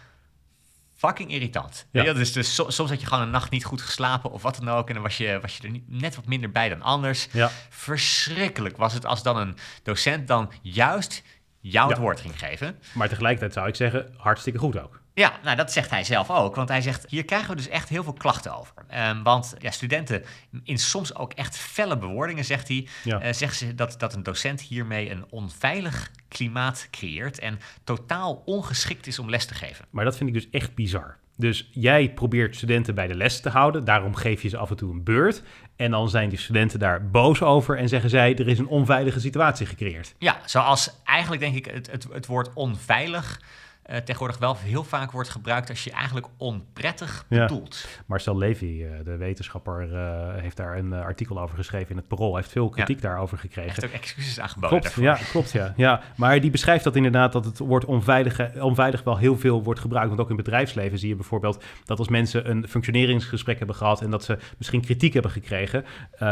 [0.97, 1.87] fucking irritant.
[1.91, 2.03] Ja.
[2.03, 2.13] Ja.
[2.13, 4.69] dus, dus so- soms had je gewoon een nacht niet goed geslapen of wat dan
[4.69, 4.87] ook.
[4.87, 7.27] En dan was je, was je er niet, net wat minder bij dan anders.
[7.31, 7.51] Ja.
[7.69, 11.23] Verschrikkelijk was het als dan een docent dan juist
[11.59, 12.03] jou het Ja.
[12.03, 12.79] woord ging geven.
[12.93, 15.01] Maar tegelijkertijd zou ik zeggen, hartstikke goed ook.
[15.17, 16.55] Ja, nou dat zegt hij zelf ook.
[16.55, 18.73] Want hij zegt, hier krijgen we dus echt heel veel klachten over.
[18.87, 20.23] Ehm, want ja, studenten,
[20.63, 22.87] in soms ook echt felle bewoordingen, zegt hij...
[23.03, 23.19] Ja.
[23.19, 27.39] eh, zeggen ze dat, dat een docent hiermee een onveilig klimaat creëert...
[27.39, 29.85] en totaal ongeschikt is om les te geven.
[29.89, 31.17] Maar dat vind ik dus echt bizar.
[31.35, 33.85] Dus jij probeert studenten bij de les te houden.
[33.85, 35.43] Daarom geef je ze af en toe een beurt.
[35.75, 38.35] En dan zijn die studenten daar boos over en zeggen zij...
[38.35, 40.15] er is een onveilige situatie gecreëerd.
[40.17, 43.39] Ja, zoals eigenlijk denk ik het, het, het woord onveilig...
[43.87, 47.45] eh, tegenwoordig wel heel vaak wordt gebruikt als je eigenlijk onprettig Ja.
[47.45, 47.87] bedoelt.
[48.05, 52.31] Marcel Levy, eh, de wetenschapper, eh, heeft daar een artikel over geschreven in het Parool.
[52.31, 53.71] Hij heeft veel kritiek daarover Hij gekregen.
[53.81, 55.03] heeft ook excuses aangeboden Klopt, daarvoor.
[55.03, 56.01] ja, klopt, ja, ja.
[56.15, 60.07] Maar die beschrijft dat inderdaad dat het woord onveilig, onveilig wel heel veel wordt gebruikt.
[60.07, 64.09] Want ook in bedrijfsleven zie je bijvoorbeeld dat als mensen een functioneringsgesprek hebben gehad en
[64.09, 65.85] dat ze misschien kritiek hebben gekregen,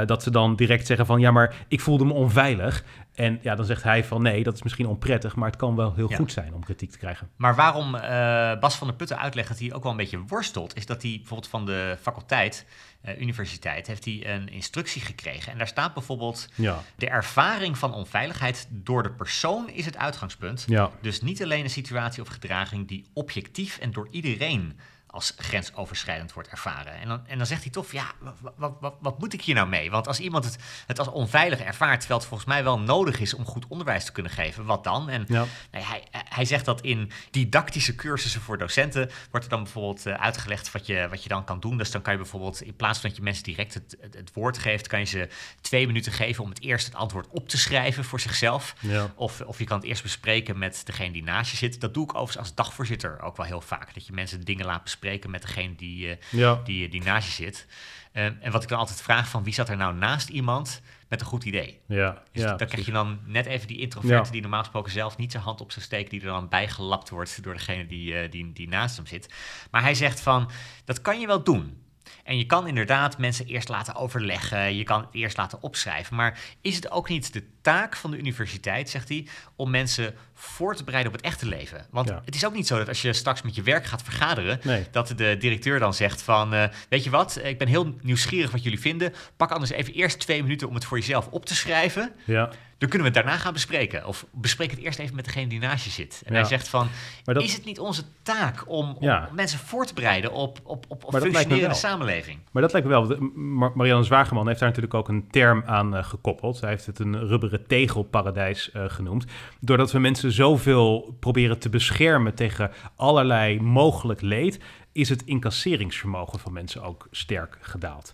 [0.05, 2.83] dat ze dan direct zeggen van ja, maar ik voelde me onveilig.
[3.15, 5.93] En ja, dan zegt hij van nee, dat is misschien onprettig, maar het kan wel
[5.95, 6.15] heel Ja.
[6.15, 7.29] goed zijn om kritiek te krijgen.
[7.35, 10.75] Maar waarom eh, Bas van der Putten uitlegt dat hij ook wel een beetje worstelt,
[10.75, 12.65] is dat hij bijvoorbeeld van de faculteit,
[13.01, 15.51] eh, universiteit, heeft hij een instructie gekregen.
[15.51, 20.63] En daar staat bijvoorbeeld, Ja, de ervaring van onveiligheid door de persoon is het uitgangspunt.
[20.67, 24.79] ja, Dus niet alleen een situatie of gedraging die objectief en door iedereen
[25.15, 26.93] als grensoverschrijdend wordt ervaren.
[26.93, 28.11] En dan, en dan zegt hij toch, ja,
[28.55, 29.91] wat, wat, wat, moet ik hier nou mee?
[29.91, 30.57] Want als iemand het,
[30.87, 34.11] het als onveilig ervaart, terwijl het volgens mij wel nodig is om goed onderwijs te
[34.11, 35.09] kunnen geven, wat dan?
[35.09, 35.45] En ja.
[35.71, 40.13] Nee, hij, hij zegt dat in didactische cursussen voor docenten wordt er dan bijvoorbeeld eh,
[40.13, 41.77] uitgelegd wat je, wat je dan kan doen.
[41.77, 44.33] Dus dan kan je bijvoorbeeld in plaats van dat je mensen direct het, het, het
[44.33, 45.27] woord geeft, kan je ze
[45.61, 48.75] twee minuten geven om het eerst het antwoord op te schrijven voor zichzelf.
[48.79, 49.13] ja.
[49.15, 51.81] Of, of je kan het eerst bespreken met degene die naast je zit.
[51.81, 53.93] Dat doe ik overigens als dagvoorzitter ook wel heel vaak.
[53.93, 56.61] Dat je mensen dingen laat bespreken met degene die, eh, ja.
[56.63, 57.67] die, die naast je zit.
[58.11, 61.19] Eh, en wat ik dan altijd vraag van wie zat er nou naast iemand met
[61.21, 61.79] een goed idee?
[61.87, 64.31] ja, Dus ja, dan krijg je dan net even die introverte Ja.
[64.31, 67.43] die normaal gesproken zelf niet zijn hand op zijn steek, die er dan bijgelapt wordt
[67.43, 69.33] door degene die, eh, die, die naast hem zit.
[69.71, 70.49] Maar hij zegt van,
[70.85, 71.83] dat kan je wel doen.
[72.23, 76.15] En je kan inderdaad mensen eerst laten overleggen, je kan het eerst laten opschrijven.
[76.15, 80.75] Maar is het ook niet de taak van de universiteit, zegt hij, om mensen voor
[80.75, 81.85] te bereiden op het echte leven.
[81.91, 82.21] Want Ja.
[82.25, 84.85] het is ook niet zo dat als je straks met je werk gaat vergaderen, Nee.
[84.91, 88.63] dat de directeur dan zegt van, eh, weet je wat, ik ben heel nieuwsgierig wat
[88.63, 89.13] jullie vinden.
[89.37, 92.11] Pak anders even eerst twee minuten om het voor jezelf op te schrijven.
[92.25, 92.49] Ja.
[92.85, 94.05] Dan kunnen we het daarna gaan bespreken.
[94.07, 96.21] Of bespreek het eerst even met degene die naast je zit.
[96.25, 96.39] En Ja.
[96.39, 96.87] hij zegt van,
[97.23, 99.29] dat- is het niet onze taak om, om Ja.
[99.33, 102.39] mensen voor te bereiden op, op, op, op functionerende samenleving?
[102.51, 103.17] Maar dat lijkt me wel.
[103.35, 106.57] Mar- Marianne Zwageman heeft daar natuurlijk ook een term aan eh, gekoppeld.
[106.57, 109.25] Zij heeft het een rubberen tegelparadijs eh, genoemd.
[109.59, 114.59] Doordat we mensen zoveel proberen te beschermen tegen allerlei mogelijk leed,
[114.91, 118.13] is het incasseringsvermogen van mensen ook sterk gedaald.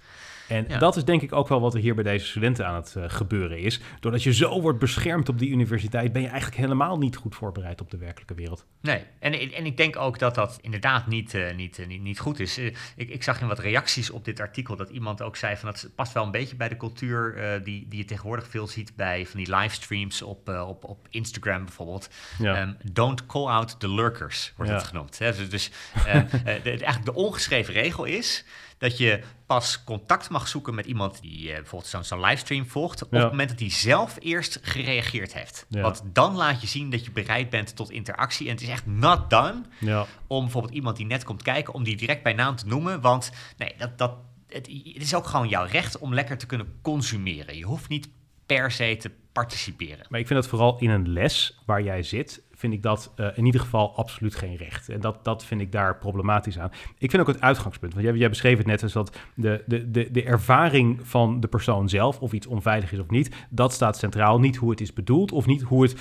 [0.52, 0.78] En Ja.
[0.78, 3.04] dat is denk ik ook wel wat er hier bij deze studenten aan het eh,
[3.08, 3.80] gebeuren is.
[3.99, 7.82] Doordat je zo wordt beschermd op die universiteit, ben je eigenlijk helemaal niet goed voorbereid
[7.82, 8.66] op de werkelijke wereld.
[8.82, 12.20] Nee, en, en ik denk ook dat dat inderdaad niet, eh, niet, eh, niet, niet
[12.20, 12.58] goed is.
[12.58, 15.89] Ik, ik zag in wat reacties op dit artikel dat iemand ook zei van dat
[15.95, 19.39] past wel een beetje bij de cultuur die, die je tegenwoordig veel ziet bij van
[19.43, 22.10] die livestreams op, op, op Instagram bijvoorbeeld.
[22.39, 22.56] Ja.
[22.56, 24.78] Ehm, don't call out the lurkers, wordt Ja.
[24.78, 25.20] het genoemd.
[25.20, 25.32] Hè?
[25.36, 25.72] Dus, dus
[26.06, 28.45] eh, eh, de, de- eigenlijk de ongeschreven regel is
[28.82, 33.12] dat je pas contact mag zoeken met iemand die eh, bijvoorbeeld zo'n livestream volgt, op
[33.14, 33.20] Ja.
[33.20, 35.66] het moment dat hij zelf eerst gereageerd heeft.
[35.70, 35.82] Ja.
[35.82, 38.46] Want dan laat je zien dat je bereid bent tot interactie.
[38.48, 40.06] En het is echt not done Ja.
[40.28, 43.02] om bijvoorbeeld iemand die net komt kijken, om die direct bij naam te noemen.
[43.02, 44.14] Want nee, dat, dat,
[44.48, 47.58] het, het is ook gewoon jouw recht om lekker te kunnen consumeren.
[47.58, 48.10] Je hoeft niet
[48.46, 50.06] per se te participeren.
[50.10, 53.28] Maar ik vind dat vooral in een les waar jij zit, vind ik dat eh,
[53.36, 54.89] in ieder geval absoluut geen recht.
[54.89, 56.72] En dat, dat vind ik daar problematisch aan.
[56.97, 59.91] Ik vind ook het uitgangspunt, want jij, jij beschreef het net als dat de, de,
[59.91, 63.97] de, de ervaring van de persoon zelf, of iets onveilig is of niet, dat staat
[63.97, 64.39] centraal.
[64.39, 65.95] Niet hoe het is bedoeld of niet hoe het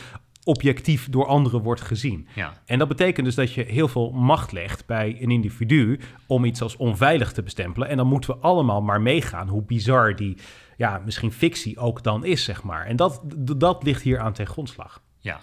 [0.44, 2.28] objectief door anderen wordt gezien.
[2.34, 2.52] Ja.
[2.64, 6.62] En dat betekent dus dat je heel veel macht legt bij een individu om iets
[6.62, 7.88] als onveilig te bestempelen.
[7.88, 10.36] En dan moeten we allemaal maar meegaan hoe bizar die,
[10.76, 12.86] ja, misschien fictie ook dan is, zeg maar.
[12.86, 13.22] En dat,
[13.56, 15.02] dat ligt hier aan ten grondslag.
[15.18, 15.40] Ja.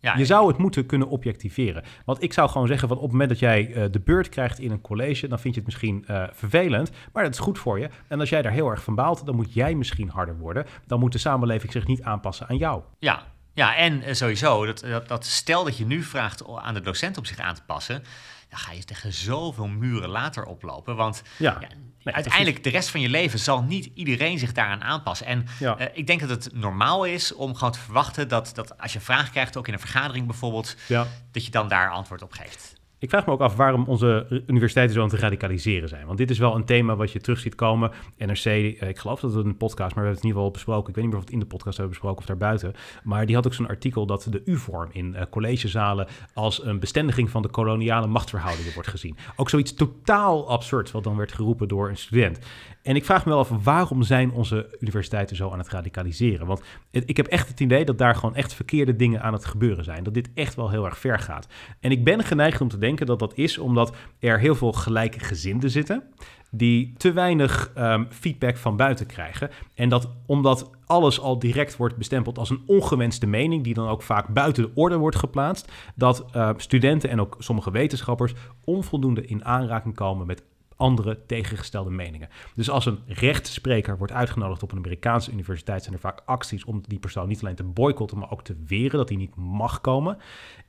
[0.00, 1.82] Ja Je zou het moeten kunnen objectiveren.
[2.04, 4.58] Want ik zou gewoon zeggen, van op het moment dat jij eh, de beurt krijgt
[4.58, 7.78] in een college, dan vind je het misschien eh, vervelend, maar dat is goed voor
[7.78, 7.88] je.
[8.08, 10.66] En als jij daar heel erg van baalt, dan moet jij misschien harder worden.
[10.86, 12.82] Dan moet de samenleving zich niet aanpassen aan jou.
[12.98, 13.22] Ja,
[13.52, 17.18] ja en eh, sowieso, dat, dat, dat stel dat je nu vraagt aan de docent
[17.18, 18.02] om zich aan te passen,
[18.48, 20.96] dan ga je tegen zoveel muren later oplopen.
[20.96, 21.68] Want Ja, ja,
[22.02, 25.26] nee, uiteindelijk de rest van je leven zal niet iedereen zich daaraan aanpassen.
[25.26, 25.76] En Ja.
[25.78, 28.98] eh, ik denk dat het normaal is om gewoon te verwachten dat, dat als je
[28.98, 31.06] een vraag krijgt, ook in een vergadering bijvoorbeeld, Ja.
[31.32, 32.74] dat je dan daar antwoord op geeft.
[32.98, 36.06] Ik vraag me ook af waarom onze universiteiten zo aan het radicaliseren zijn.
[36.06, 37.90] Want dit is wel een thema wat je terug ziet komen.
[38.18, 40.50] NRC, eh, ik geloof dat het een podcast, maar we hebben het in ieder geval
[40.50, 40.88] besproken.
[40.88, 42.72] Ik weet niet meer of het in de podcast hebben besproken of daarbuiten.
[43.04, 47.30] Maar die had ook zo'n artikel dat de U-vorm in eh, collegezalen als een bestendiging
[47.30, 49.16] van de koloniale machtsverhoudingen wordt gezien.
[49.36, 52.38] Ook zoiets totaal absurd wat dan werd geroepen door een student.
[52.82, 56.46] En ik vraag me wel af, waarom zijn onze universiteiten zo aan het radicaliseren?
[56.46, 59.84] Want ik heb echt het idee dat daar gewoon echt verkeerde dingen aan het gebeuren
[59.84, 60.04] zijn.
[60.04, 61.48] Dat dit echt wel heel erg ver gaat.
[61.80, 65.20] En ik ben geneigd om te denken dat dat is omdat er heel veel gelijke
[65.20, 66.02] gezinden zitten.
[66.50, 69.50] Die te weinig ehm, feedback van buiten krijgen.
[69.74, 74.02] En dat omdat alles al direct wordt bestempeld als een ongewenste mening, die dan ook
[74.02, 78.32] vaak buiten de orde wordt geplaatst, dat eh, studenten en ook sommige wetenschappers
[78.64, 80.42] onvoldoende in aanraking komen met
[80.76, 82.28] andere tegengestelde meningen.
[82.54, 86.82] Dus als een rechtsspreker wordt uitgenodigd op een Amerikaanse universiteit, zijn er vaak acties om
[86.86, 90.18] die persoon niet alleen te boycotten, maar ook te weren dat hij niet mag komen.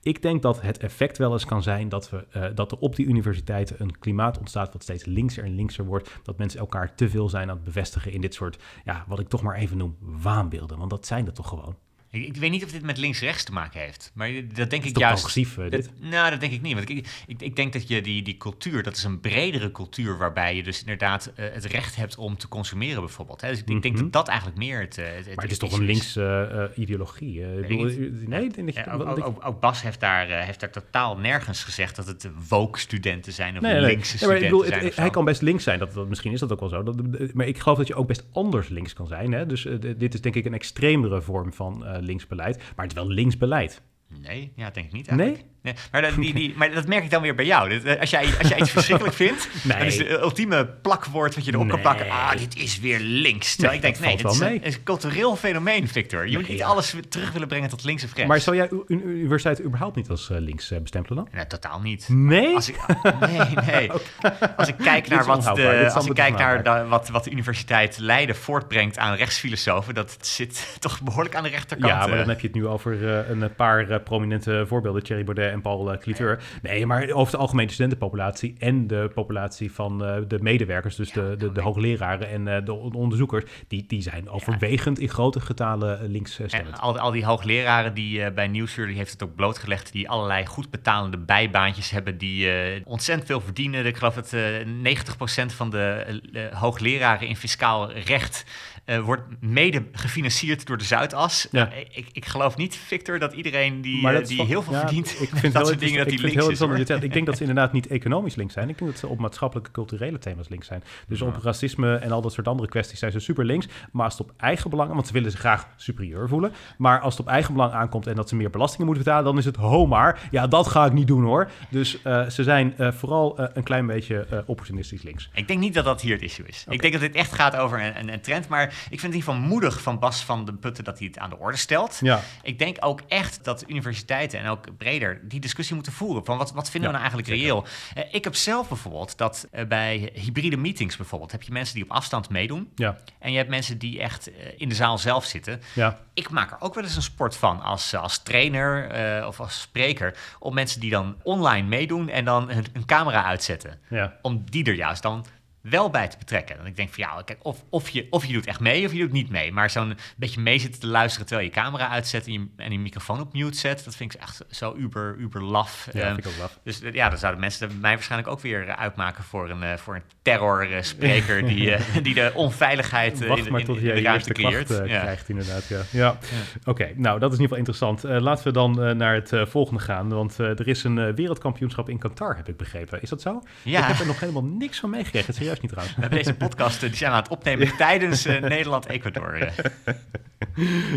[0.02, 2.96] Ik denk dat het effect wel eens kan zijn dat, we, eh, dat er op
[2.96, 6.20] die universiteiten een klimaat ontstaat wat steeds linkser en linkser wordt.
[6.24, 9.28] Dat mensen elkaar te veel zijn aan het bevestigen in dit soort, ja, wat ik
[9.28, 10.78] toch maar even noem, waanbeelden.
[10.78, 11.76] Want dat zijn er toch gewoon.
[12.12, 14.90] Ik, ik weet niet of dit met links-rechts te maken heeft, maar dat denk is
[14.90, 15.24] ik juist.
[15.24, 15.84] progressief, eh, dit?
[15.84, 16.74] Dat- nou, dat denk ik niet.
[16.74, 20.18] Want ik, ik, ik denk dat je die, die cultuur, dat is een bredere cultuur
[20.18, 23.42] waarbij je dus inderdaad eh, het recht hebt om te consumeren, bijvoorbeeld.
[23.42, 23.50] Hè?
[23.50, 24.04] Dus ik, denk Mhm.
[24.04, 24.98] dat dat eigenlijk meer het.
[24.98, 27.44] eh, het Maar het is toch een linkse eh, ideologie?
[27.44, 27.50] eh?
[27.54, 28.28] Ik Weet bedoel, ik niet.
[28.28, 31.64] nee, denk ook, ik- ook, ook, ook Bas heeft daar, eh, heeft daar totaal nergens
[31.64, 35.02] gezegd dat het woke studenten zijn of Nee, nee, linkse nee, maar studenten bedoel, zijn.
[35.02, 36.84] hij kan best links zijn, dat, dat, misschien is dat ook wel zo.
[36.84, 36.96] Dat,
[37.34, 39.32] maar ik geloof dat je ook best anders links kan zijn.
[39.32, 39.46] Hè?
[39.46, 42.58] Dus eh, dit is denk ik een extremere vorm van eh linksbeleid.
[42.58, 43.82] Maar het is wel linksbeleid.
[44.22, 45.38] Nee, ja, denk ik niet eigenlijk.
[45.38, 45.52] Nee,
[45.92, 47.70] maar, dat, die, die, maar dat merk ik dan weer bij jou.
[47.70, 49.78] Dat, eh, Als jij, als jij iets verschrikkelijk vindt, Nee.
[49.78, 52.10] dan is de ultieme plakwoord wat je erop kan plakken.
[52.10, 53.56] Ah, dit is weer links.
[53.56, 54.60] Terwijl Nee, ik denk, dat nee, dit is een, mee.
[54.70, 56.28] is een cultureel fenomeen, Victor.
[56.28, 58.30] Je moet niet alles terug willen brengen tot links of rechts.
[58.30, 61.28] Maar zou jij universiteit überhaupt niet als eh, links eh, bestempelen dan?
[61.34, 62.08] Nee, totaal niet.
[62.10, 62.56] Nee?
[62.56, 62.76] Als ik,
[63.20, 63.92] nee, nee.
[64.58, 68.36] Als ik kijk naar wat de, als ik kijk naar wat, wat de Universiteit Leiden
[68.36, 71.92] voortbrengt aan rechtsfilosofen, dat zit toch behoorlijk aan de rechterkant.
[71.92, 75.04] Ja, maar dan heb je het nu over een paar prominente voorbeelden.
[75.04, 76.44] Thierry Baudet en Paul uh, Cliteur.
[76.62, 81.52] Nee, maar over de studentenpopulatie en de populatie van uh, de medewerkers, dus de, de,
[81.52, 86.74] de, hoogleraren en uh, de onderzoekers, die, die zijn overwegend in grote getalen links En
[86.74, 90.70] al, al die hoogleraren die bij Nieuwsuur, die heeft het ook blootgelegd, die allerlei goed
[90.70, 92.50] betalende bijbaantjes hebben, die
[92.86, 93.86] ontzettend veel verdienen.
[93.86, 98.46] Ik geloof dat 90% van de hoogleraren in fiscaal recht
[98.88, 101.48] uh, wordt mede gefinancierd door de Zuidas.
[101.52, 101.72] Ja.
[101.72, 105.22] Uh, ik, ik geloof niet, Victor, dat iedereen die, uh, die heel veel ja, verdient,
[105.22, 106.60] ik vind dat soort dingen, dat die links is.
[106.60, 108.70] Heel ik denk dat ze inderdaad niet economisch links zijn.
[108.70, 110.84] Ik denk dat ze op maatschappelijke, culturele thema's links zijn.
[111.08, 113.68] Dus op racisme en al dat soort andere kwesties zijn ze super links.
[113.92, 116.54] Maar als het op eigen belang, want ze willen zich graag superieur voelen.
[116.78, 119.38] Maar als het op eigen belang aankomt en dat ze meer belastingen moeten betalen, dan
[119.38, 120.28] is het ho maar.
[120.32, 121.50] Ja, dat ga ik niet doen hoor.
[121.70, 125.30] Dus ze zijn vooral een klein beetje opportunistisch links.
[125.34, 126.62] Ik denk niet dat dat hier het issue is.
[126.62, 126.76] Okay.
[126.76, 128.94] Ik denk dat dit echt gaat over een, een, een trend, maar ik vind het
[129.02, 131.58] in ieder geval moedig van Bas van de Putten dat hij het aan de orde
[131.58, 132.00] stelt.
[132.02, 132.22] Ja.
[132.44, 136.26] Ik denk ook echt dat universiteiten en ook breder die discussie moeten voeren.
[136.26, 137.66] Van wat, wat vinden we nou eigenlijk reëel?
[137.98, 141.84] Uh, ik heb zelf bijvoorbeeld dat uh, bij hybride meetings bijvoorbeeld heb je mensen die
[141.84, 142.72] op afstand meedoen.
[142.76, 142.98] Ja.
[143.20, 145.62] En je hebt mensen die echt uh, in de zaal zelf zitten.
[145.74, 146.00] Ja.
[146.14, 150.18] Ik maak er ook wel eens een sport van als, als trainer of als spreker.
[150.40, 153.80] Om mensen die dan online meedoen en dan hun, hun camera uitzetten.
[153.90, 154.14] Ja.
[154.22, 155.26] Om die er juist dan
[155.62, 156.60] wel bij te betrekken.
[156.60, 158.92] En ik denk van ja, kijk, of, of, je, of je doet echt mee of
[158.94, 159.52] je doet niet mee.
[159.52, 162.80] Maar zo'n beetje mee zitten te luisteren terwijl je camera uitzet en je, en je
[162.80, 165.90] microfoon op mute zet, dat vind ik echt zo uber, uber laf.
[165.94, 166.60] Ja, um, vind ik ook laf.
[166.64, 170.02] Dus ja, dan zouden mensen mij waarschijnlijk ook weer uitmaken voor een, uh, voor een
[170.22, 174.02] terrorspreker die, uh, die de onveiligheid uh, Wacht in, maar tot in, in, in de
[174.02, 174.70] ruimte creëert.
[174.70, 174.84] ja.
[174.84, 175.78] krijgt inderdaad, ja.
[175.78, 175.84] ja.
[175.92, 176.18] ja.
[176.60, 178.24] Oké, okay, nou dat is in ieder geval interessant.
[178.24, 182.48] laten we dan naar het volgende gaan, want er is een wereldkampioenschap in Qatar, heb
[182.48, 183.02] ik begrepen.
[183.02, 183.42] Is dat zo?
[183.64, 183.80] Ja.
[183.80, 185.34] Ik heb er nog helemaal niks van meegekregen.
[185.58, 185.96] Serieus niet trouwens.
[185.96, 189.38] We hebben deze podcast die zijn aan het opnemen tijdens uh, Nederland-Ecuador.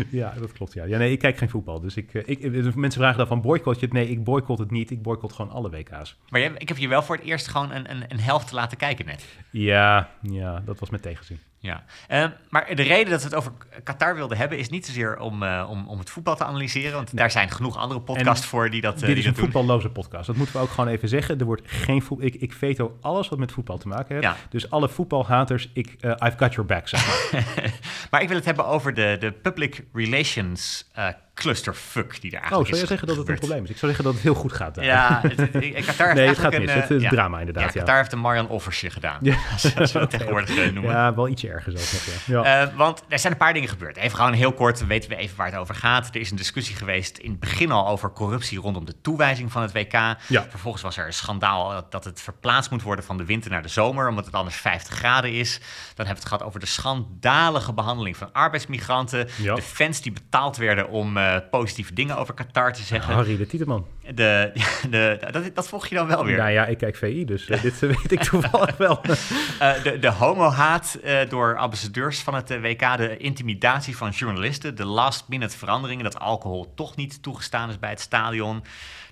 [0.09, 0.73] ja, dat klopt.
[0.73, 0.83] Ja.
[0.83, 1.79] ja, nee, ik kijk geen voetbal.
[1.79, 3.93] Dus ik, ik, mensen vragen dan van boycott je het?
[3.93, 4.91] Nee, ik boycott het niet.
[4.91, 6.17] Ik boycott gewoon alle WK's.
[6.29, 8.77] Maar jij, ik heb je wel voor het eerst gewoon een, een, een helft laten
[8.77, 9.25] kijken net.
[9.49, 11.39] Ja, ja, dat was met tegenzin.
[11.61, 13.51] Ja, uh, maar de reden dat we het over
[13.83, 17.17] Qatar wilden hebben is niet zozeer om, uh, om, om het voetbal te analyseren, want
[17.17, 19.01] daar zijn genoeg andere podcasts en voor die dat.
[19.01, 20.27] Uh, dit is een voetballoze podcast.
[20.27, 21.39] Dat moeten we ook gewoon even zeggen.
[21.39, 22.27] Er wordt geen voetbal.
[22.27, 24.27] Ik, ik veto alles wat met voetbal te maken heeft.
[24.27, 24.35] Ja.
[24.49, 26.87] Dus alle voetbalhaters, ik, I've got your back.
[26.87, 27.43] Zeg maar.
[28.11, 30.89] maar ik wil het hebben over de, de public relations
[31.33, 33.69] clusterfuck die er eigenlijk Oh, zou jij zeggen dat het een probleem is?
[33.69, 34.75] Ik zou zeggen dat het heel goed gaat.
[34.75, 34.85] Daar.
[34.85, 36.73] Ja, het, het, Qatar nee, het gaat een, mis.
[36.73, 37.73] Het is ja, drama inderdaad.
[37.73, 39.17] Ja, Qatar heeft een Marian Offersje gedaan.
[39.21, 39.35] Ja.
[39.61, 40.69] We het tegenwoordig okay.
[40.69, 40.91] noemen.
[40.91, 41.97] Ja, wel ietsje erger zo.
[42.31, 42.43] Ja.
[42.43, 42.67] Ja.
[42.67, 43.97] Uh, want er zijn een paar dingen gebeurd.
[43.97, 46.07] Even gewoon heel kort, weten we even waar het over gaat.
[46.07, 49.61] Er is een discussie geweest in het begin al over corruptie rondom de toewijzing van
[49.61, 49.93] het WK.
[50.27, 50.45] Ja.
[50.49, 53.67] Vervolgens was er een schandaal dat het verplaatst moet worden van de winter naar de
[53.67, 55.57] zomer, omdat het anders 50 graden is.
[55.57, 59.27] Dan hebben we het gehad over de schandalige behandeling van arbeidsmigranten.
[59.37, 59.55] Ja.
[59.55, 63.13] De fans die betaald werden om uh, positieve dingen over Qatar te zeggen.
[63.13, 63.85] Harry de Tieteman.
[64.15, 64.51] De,
[64.89, 66.37] de, dat, dat volg je dan wel weer.
[66.37, 69.01] Nou ja, ik kijk VI, dus uh, dit weet ik toevallig wel.
[69.05, 70.99] uh, de de homo-haat
[71.29, 76.95] door ambassadeurs van het WK, de intimidatie van journalisten, de last-minute veranderingen, dat alcohol toch
[76.95, 78.63] niet toegestaan is bij het stadion,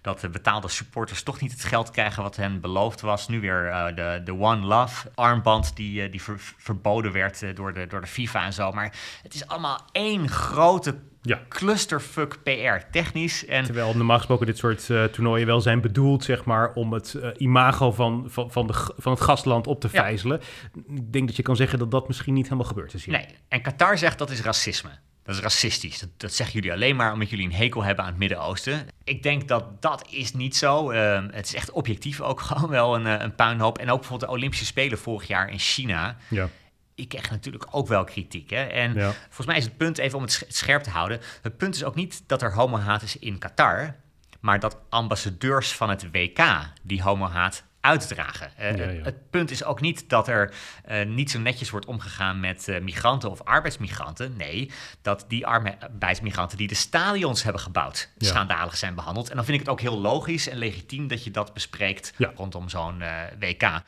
[0.01, 3.27] dat de betaalde supporters toch niet het geld krijgen wat hen beloofd was.
[3.27, 8.01] Nu weer de, de One Love armband die, die ver, verboden werd door, de, door
[8.01, 8.71] de FIFA en zo.
[8.71, 8.93] Maar
[9.23, 11.41] het is allemaal één grote ja.
[11.49, 13.45] clusterfuck PR technisch.
[13.45, 17.13] En Terwijl normaal gesproken dit soort uh, toernooien wel zijn bedoeld, zeg maar, om het
[17.17, 20.01] uh, imago van, van, van, de, van het gastland op te ja.
[20.01, 20.41] vijzelen.
[20.95, 23.13] Ik denk dat je kan zeggen dat dat misschien niet helemaal gebeurd is hier.
[23.13, 24.89] Nee, en Qatar zegt dat is racisme.
[25.23, 25.99] Dat is racistisch.
[25.99, 28.87] Dat, dat, zeggen jullie alleen maar omdat jullie een hekel hebben aan het Midden-Oosten.
[29.03, 30.91] Ik denk dat dat is niet zo.
[30.91, 33.77] Uh, het is echt objectief ook gewoon wel een, een puinhoop.
[33.77, 36.17] En ook bijvoorbeeld de Olympische Spelen vorig jaar in China.
[36.27, 36.49] Ja
[36.99, 38.49] ik kreeg natuurlijk ook wel kritiek.
[38.49, 38.63] Hè?
[38.63, 39.11] En ja.
[39.11, 41.19] volgens mij is het punt, even om het scherp te houden...
[41.41, 43.95] het punt is ook niet dat er homohaat is in Qatar...
[44.39, 46.39] maar dat ambassadeurs van het WK
[46.83, 48.51] die homohaat uitdragen.
[48.59, 49.03] Uh, ja, ja.
[49.03, 50.53] Het punt is ook niet dat er
[50.89, 54.35] uh, niet zo netjes wordt omgegaan met uh, migranten of arbeidsmigranten.
[54.37, 54.71] Nee,
[55.01, 58.27] dat die arbeidsmigranten die de stadions hebben gebouwd ja.
[58.27, 59.29] schandalig zijn behandeld.
[59.29, 62.69] En dan vind ik het ook heel logisch en legitiem dat je dat bespreekt rondom
[62.69, 63.03] zo'n
[63.39, 63.81] WK.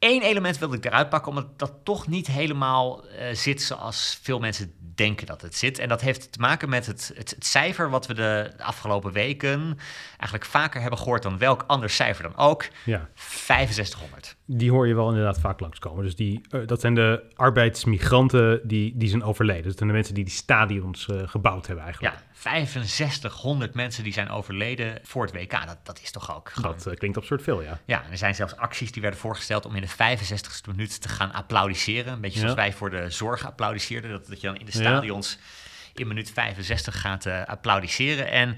[0.00, 4.38] Eén element wilde ik eruit pakken, omdat dat toch niet helemaal uh, zit zoals veel
[4.38, 5.78] mensen denken dat het zit.
[5.78, 9.78] En dat heeft te maken met het, het, cijfer wat we de afgelopen weken
[10.20, 12.64] eigenlijk vaker hebben gehoord dan welk ander cijfer dan ook.
[12.84, 13.08] Ja.
[13.14, 14.36] 6500.
[14.46, 16.04] Die hoor je wel inderdaad vaak langskomen.
[16.04, 19.64] Dus die, uh, dat zijn de arbeidsmigranten die, die zijn overleden.
[19.64, 22.14] Dat zijn de mensen die die stadions uh, gebouwd hebben eigenlijk.
[22.14, 25.66] Ja, 6500 mensen die zijn overleden voor het WK.
[25.66, 26.72] Dat, dat is toch ook gewoon...
[26.72, 27.78] Dat uh, klinkt absurd veel, ja.
[27.84, 31.08] Ja, en er zijn zelfs acties die werden voorgesteld om in de 65ste minuut te
[31.08, 32.12] gaan applaudisseren.
[32.12, 32.60] Een beetje zoals ja.
[32.60, 34.10] wij voor de zorg applaudisseerden.
[34.10, 36.00] Dat, dat je dan in de stadions ja.
[36.00, 38.30] in minuut 65 gaat uh, applaudisseren.
[38.30, 38.56] En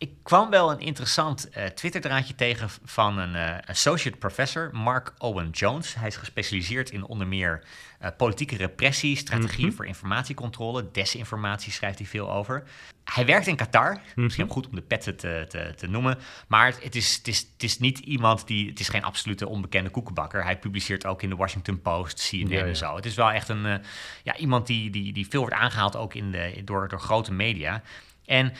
[0.00, 5.50] ik kwam wel een interessant uh, Twitter-draadje tegen van een uh, associate professor, Mark Owen
[5.50, 5.94] Jones.
[5.94, 7.64] Hij is gespecialiseerd in onder meer
[8.02, 9.74] uh, politieke repressie, strategie Mhm.
[9.74, 12.62] voor informatiecontrole, desinformatie schrijft hij veel over.
[13.04, 14.22] Hij werkt in Qatar, Mhm.
[14.22, 17.28] misschien ook goed om de petten te, te, te noemen, maar het, het, is, het,
[17.28, 20.44] is, het is niet iemand die, het is geen absolute onbekende koekenbakker.
[20.44, 22.64] Hij publiceert ook in de Washington Post, CNN Ja, ja.
[22.64, 22.96] en zo.
[22.96, 23.82] Het is wel echt een,
[24.22, 27.82] ja, iemand die, die, die veel wordt aangehaald ook in de, door, door grote media.
[28.24, 28.52] En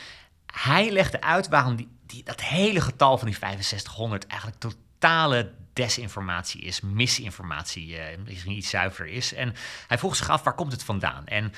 [0.51, 1.75] hij legde uit waarom
[2.05, 8.69] die, dat hele getal van die 6500 eigenlijk totale desinformatie is, misinformatie, uh, misschien iets
[8.69, 9.33] zuiver is.
[9.33, 9.53] En
[9.87, 11.25] hij vroeg zich af, waar komt het vandaan?
[11.25, 11.53] En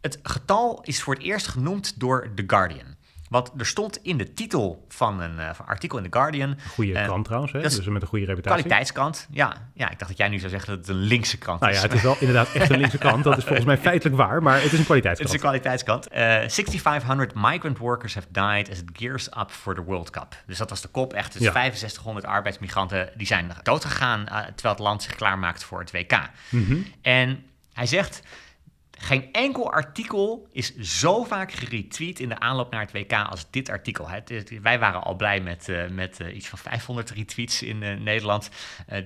[0.00, 2.89] het getal is voor het eerst genoemd door The Guardian.
[3.30, 6.56] Want er stond in de titel van een, uh, van artikel in The Guardian...
[6.74, 7.60] Goede uh, krant trouwens, hè?
[7.60, 8.58] dat dus met een goede reputatie.
[8.62, 9.68] Kwaliteitskrant, ja.
[9.74, 11.78] Ja, ik dacht dat jij nu zou zeggen dat het een linkse krant Nou is.
[11.80, 13.24] ja, het is wel inderdaad echt een linkse krant.
[13.24, 15.34] Dat is volgens mij feitelijk waar, maar het is een Het kwaliteitskrant.
[15.34, 16.12] is een kwaliteitskant.
[16.12, 20.42] Uh, 6500 migrant workers have died as it gears up for the World Cup.
[20.46, 21.12] Dus dat was de kop.
[21.12, 21.52] Echt, dus Ja.
[21.52, 24.24] 6500 arbeidsmigranten die zijn doodgegaan...
[24.24, 26.18] Terwijl het land zich klaarmaakt voor het WK.
[26.48, 26.76] Mhm.
[27.02, 28.22] En hij zegt...
[29.02, 33.68] Geen enkel artikel is zo vaak geretweet in de aanloop naar het WK als dit
[33.68, 34.08] artikel.
[34.62, 38.50] Wij waren al blij met, eh, met eh, iets van 500 retweets in eh, Nederland.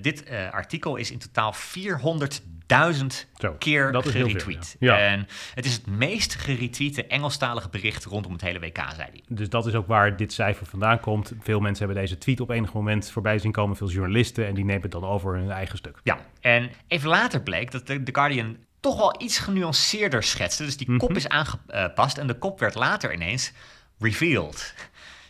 [0.01, 4.77] Dit artikel is in totaal 400.000 Zo, keer dat is heel veel, geretweet.
[4.79, 4.97] ja.
[4.97, 5.07] Ja.
[5.07, 9.23] En het is het meest geretweete Engelstalige bericht rondom het hele WK, zei hij.
[9.29, 11.33] Dus dat is ook waar dit cijfer vandaan komt.
[11.41, 13.77] Veel mensen hebben deze tweet op enig moment voorbij zien komen.
[13.77, 16.01] Veel journalisten en die nemen het dan over hun eigen stuk.
[16.03, 20.65] Ja, en even later bleek dat de, The Guardian toch wel iets genuanceerder schetste.
[20.65, 20.99] Dus die Mhm.
[20.99, 23.53] kop is aangepast en de kop werd later ineens
[23.99, 24.75] revealed.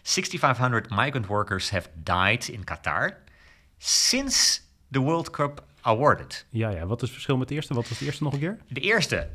[0.02, 3.16] 6500 migrant workers have died in Qatar
[3.78, 6.46] since the World Cup awarded.
[6.50, 6.86] Ja, ja.
[6.86, 7.74] Wat is het verschil met de eerste?
[7.74, 8.58] Wat was de eerste nog een keer?
[8.68, 9.28] De eerste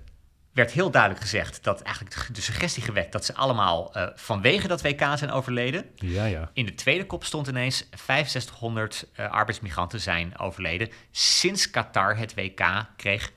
[0.54, 4.82] werd heel duidelijk gezegd dat eigenlijk de suggestie gewekt dat ze allemaal eh, vanwege dat
[4.82, 5.86] WK zijn overleden.
[5.96, 6.50] Ja, ja.
[6.54, 12.86] In de tweede kop stond ineens 6500 eh, arbeidsmigranten zijn overleden sinds Qatar het WK
[12.96, 13.32] kreeg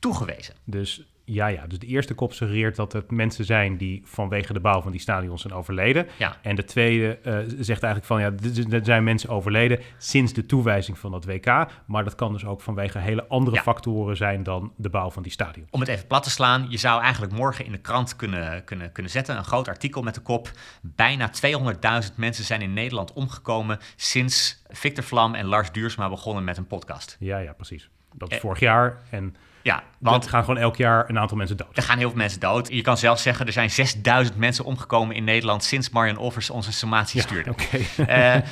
[0.00, 0.54] toegewezen.
[0.64, 1.66] Dus ja, ja.
[1.66, 5.00] Dus de eerste kop suggereert dat het mensen zijn die vanwege de bouw van die
[5.00, 6.06] stadions zijn overleden.
[6.18, 6.36] Ja.
[6.42, 8.32] En de tweede eh, zegt eigenlijk van ja,
[8.78, 11.66] er zijn mensen overleden sinds de toewijzing van dat WK.
[11.86, 13.62] Maar dat kan dus ook vanwege hele andere Ja.
[13.62, 15.70] factoren zijn dan de bouw van die stadions.
[15.70, 18.92] Om het even plat te slaan, je zou eigenlijk morgen in de krant kunnen, kunnen,
[18.92, 19.36] kunnen zetten.
[19.36, 20.50] Een groot artikel met de kop.
[20.82, 26.56] Bijna 200.000 mensen zijn in Nederland omgekomen sinds Victor Vlam en Lars Duursma begonnen met
[26.56, 27.16] een podcast.
[27.20, 27.88] Ja, ja, precies.
[28.14, 28.42] Dat is Eh.
[28.42, 28.98] vorig jaar.
[29.10, 31.76] En Ja, want er gaan gewoon elk jaar een aantal mensen dood.
[31.76, 32.68] er gaan heel veel mensen dood.
[32.72, 36.72] Je kan zelfs zeggen, er zijn 6000 mensen omgekomen in Nederland sinds Marion Offers onze
[36.72, 37.50] sommatie stuurde.
[37.50, 37.78] Oké.
[38.06, 38.42] Eh, eh,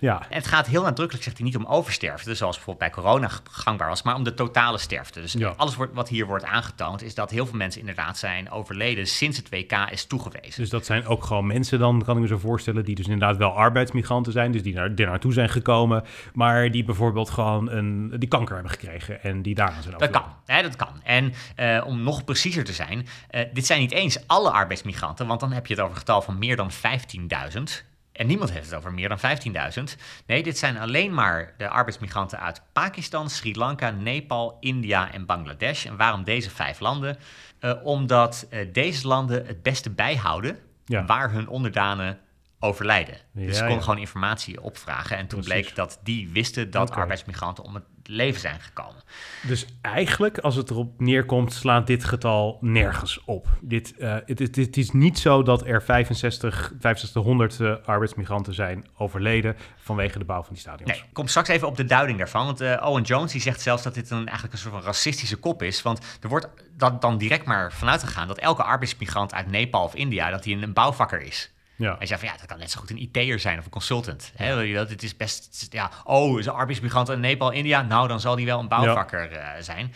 [0.00, 0.22] ja.
[0.28, 4.02] Het gaat heel nadrukkelijk, zegt hij, niet om oversterfte, zoals bijvoorbeeld bij corona gangbaar was,
[4.02, 5.20] maar om de totale sterfte.
[5.20, 5.54] Dus Ja.
[5.56, 9.36] alles wordt, wat hier wordt aangetoond, is dat heel veel mensen inderdaad zijn overleden sinds
[9.36, 10.60] het WK is toegewezen.
[10.60, 13.36] Dus dat zijn ook gewoon mensen dan, kan ik me zo voorstellen, die dus inderdaad
[13.36, 18.12] wel arbeidsmigranten zijn, dus die naar, er naartoe zijn gekomen, maar die bijvoorbeeld gewoon een,
[18.18, 20.30] die kanker hebben gekregen en die daaraan zijn Dat overleden.
[20.30, 21.02] kan, hè, dat kan.
[21.02, 25.40] En eh, om nog preciezer te zijn, eh, dit zijn niet eens alle arbeidsmigranten, want
[25.40, 27.84] dan heb je het over een getal van meer dan 15.000.
[28.12, 29.96] En niemand heeft het over meer dan 15.000.
[30.26, 35.86] Nee, dit zijn alleen maar de arbeidsmigranten uit Pakistan, Sri Lanka, Nepal, India en Bangladesh.
[35.86, 37.18] En waarom deze vijf landen?
[37.58, 41.04] Eh, omdat deze landen het beste bijhouden Ja.
[41.04, 42.18] waar hun onderdanen
[42.58, 43.16] overlijden.
[43.32, 43.82] dus ze konden ja.
[43.82, 45.16] gewoon informatie opvragen.
[45.16, 45.62] En toen Precies.
[45.62, 49.02] bleek dat die wisten dat arbeidsmigranten om het leven zijn gekomen.
[49.46, 53.48] Dus eigenlijk, als het erop neerkomt, slaat dit getal nergens op.
[53.60, 58.86] Dit, eh, het, het, het is niet zo dat er 65, 6500 eh, arbeidsmigranten zijn
[58.96, 60.90] overleden vanwege de bouw van die stadions.
[60.90, 62.46] Nee, ik kom straks even op de duiding daarvan.
[62.46, 65.36] Want eh, Owen Jones die zegt zelfs dat dit een, eigenlijk een soort van racistische
[65.36, 65.82] kop is.
[65.82, 69.94] Want er wordt dan, dan direct maar vanuit gegaan dat elke arbeidsmigrant uit Nepal of
[69.94, 70.30] India...
[70.30, 71.53] dat hij een bouwvakker is.
[71.76, 71.96] Ja.
[71.98, 74.32] Hij zei van ja, dat kan net zo goed een IT'er zijn of een consultant.
[74.36, 77.82] Hè, wel, dit is best, ja, oh, is een arbeidsmigrant uit Nepal, India?
[77.82, 79.94] Nou, dan zal die wel een bouwvakker eh, zijn.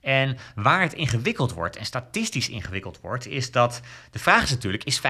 [0.00, 4.84] En waar het ingewikkeld wordt en statistisch ingewikkeld wordt, is dat de vraag is natuurlijk,
[4.84, 5.00] is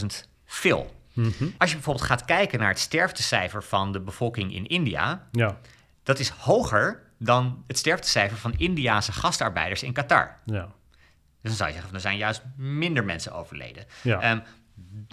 [0.00, 0.06] 15.000
[0.46, 0.94] veel?
[1.12, 1.44] Mhm.
[1.58, 5.58] Als je bijvoorbeeld gaat kijken naar het sterftecijfer van de bevolking in India, Ja.
[6.02, 10.36] dat is hoger dan het sterftecijfer van Indiase gastarbeiders in Qatar.
[10.44, 10.68] Ja.
[11.42, 13.84] Dus dan zou je zeggen, van, er zijn juist minder mensen overleden.
[14.02, 14.20] Ja.
[14.20, 14.38] Ehm,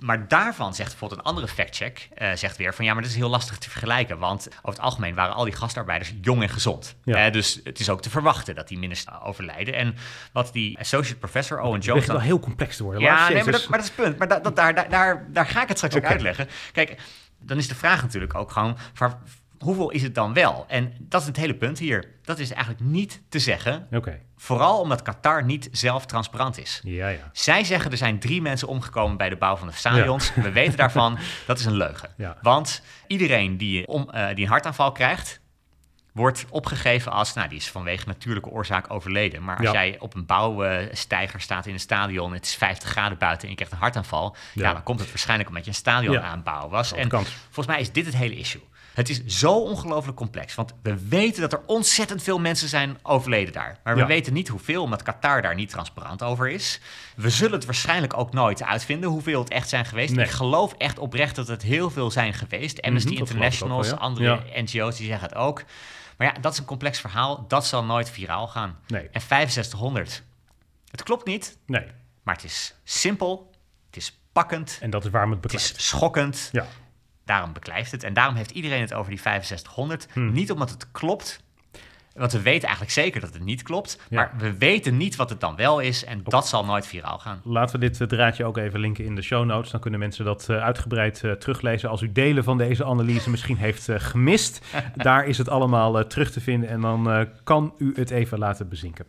[0.02, 3.18] maar daarvan zegt bijvoorbeeld een andere factcheck, eh zegt weer van ja, maar dat is
[3.18, 4.18] heel lastig te vergelijken.
[4.18, 6.96] Want over het algemeen waren al die gastarbeiders jong en gezond.
[7.04, 7.26] Ja.
[7.26, 9.74] Eh, dus het is ook te verwachten dat die minder overlijden.
[9.74, 9.96] En
[10.32, 12.00] wat die associate professor Owen Het Jones...
[12.02, 13.02] begint wel heel complex te worden.
[13.02, 14.18] ja, nee, maar dat, maar dat is het punt.
[14.18, 16.48] Maar da- dat, daar, daar, daar, daar ga ik het straks ook uitleggen.
[16.72, 17.02] Kijk,
[17.40, 18.78] dan is de vraag natuurlijk ook gewoon...
[18.96, 19.20] Waar,
[19.60, 20.66] hoeveel is het dan wel?
[20.68, 22.16] En dat is het hele punt hier.
[22.24, 23.88] Dat is eigenlijk niet te zeggen.
[24.38, 26.82] Vooral omdat Qatar niet zelf transparant is.
[26.84, 27.30] Ja, ja.
[27.32, 30.34] Zij zeggen er zijn drie mensen omgekomen bij de bouw van de stadions.
[30.36, 32.10] We weten daarvan, dat is een leugen.
[32.42, 35.40] Want iedereen die, om, eh, die een hartaanval krijgt,
[36.14, 39.44] wordt opgegeven als, nou, die is vanwege natuurlijke oorzaak overleden.
[39.44, 39.72] Maar als Ja.
[39.72, 43.56] jij op een bouwsteiger staat in een stadion, het is 50 graden buiten en je
[43.56, 44.64] krijgt een hartaanval, ja.
[44.64, 44.74] Ja.
[44.74, 46.22] dan komt het waarschijnlijk omdat je een stadion Ja.
[46.22, 46.94] aan het bouwen was.
[46.94, 47.10] En
[47.44, 48.62] volgens mij is dit het hele issue.
[48.98, 53.54] Het is zo ongelooflijk complex, want we weten dat er ontzettend veel mensen zijn overleden
[53.54, 53.78] daar.
[53.84, 54.08] Maar we Ja.
[54.08, 56.80] weten niet hoeveel, omdat Qatar daar niet transparant over is.
[57.16, 60.16] We zullen het waarschijnlijk ook nooit uitvinden hoeveel het echt zijn geweest.
[60.16, 60.26] Nee.
[60.26, 62.82] Ik geloof echt oprecht dat het heel veel zijn geweest.
[62.82, 63.24] Amnesty
[63.68, 63.92] wel, ja.
[63.94, 65.64] andere NGO's, die zeggen het ook.
[66.18, 67.46] Maar ja, dat is een complex verhaal.
[67.48, 68.78] Dat zal nooit viraal gaan.
[68.88, 69.10] Nee.
[69.12, 70.24] En 6500,
[70.92, 71.86] het klopt niet, Nee.
[72.24, 73.52] maar het is simpel,
[73.86, 75.78] het is pakkend, En dat is waarom het het beklijft.
[75.78, 76.50] is schokkend.
[76.52, 76.66] Ja.
[77.28, 78.04] Daarom beklijft het.
[78.04, 80.08] En daarom heeft iedereen het over die 6500.
[80.14, 80.32] Hmm.
[80.32, 81.44] Niet omdat het klopt.
[82.18, 84.00] Want we weten eigenlijk zeker dat het niet klopt.
[84.10, 84.18] Ja.
[84.18, 86.06] Maar we weten niet wat het dan wel is.
[86.06, 87.42] En dat zal nooit viraal gaan.
[87.44, 89.72] Laten we dit eh, draadje ook even linken in de show notes.
[89.72, 91.90] Dan kunnen mensen dat eh, uitgebreid eh, teruglezen.
[91.90, 94.66] Als u delen van deze analyse misschien heeft gemist.
[94.96, 96.70] Daar is het allemaal terug te vinden.
[96.70, 99.06] En dan kan u het even laten bezinken.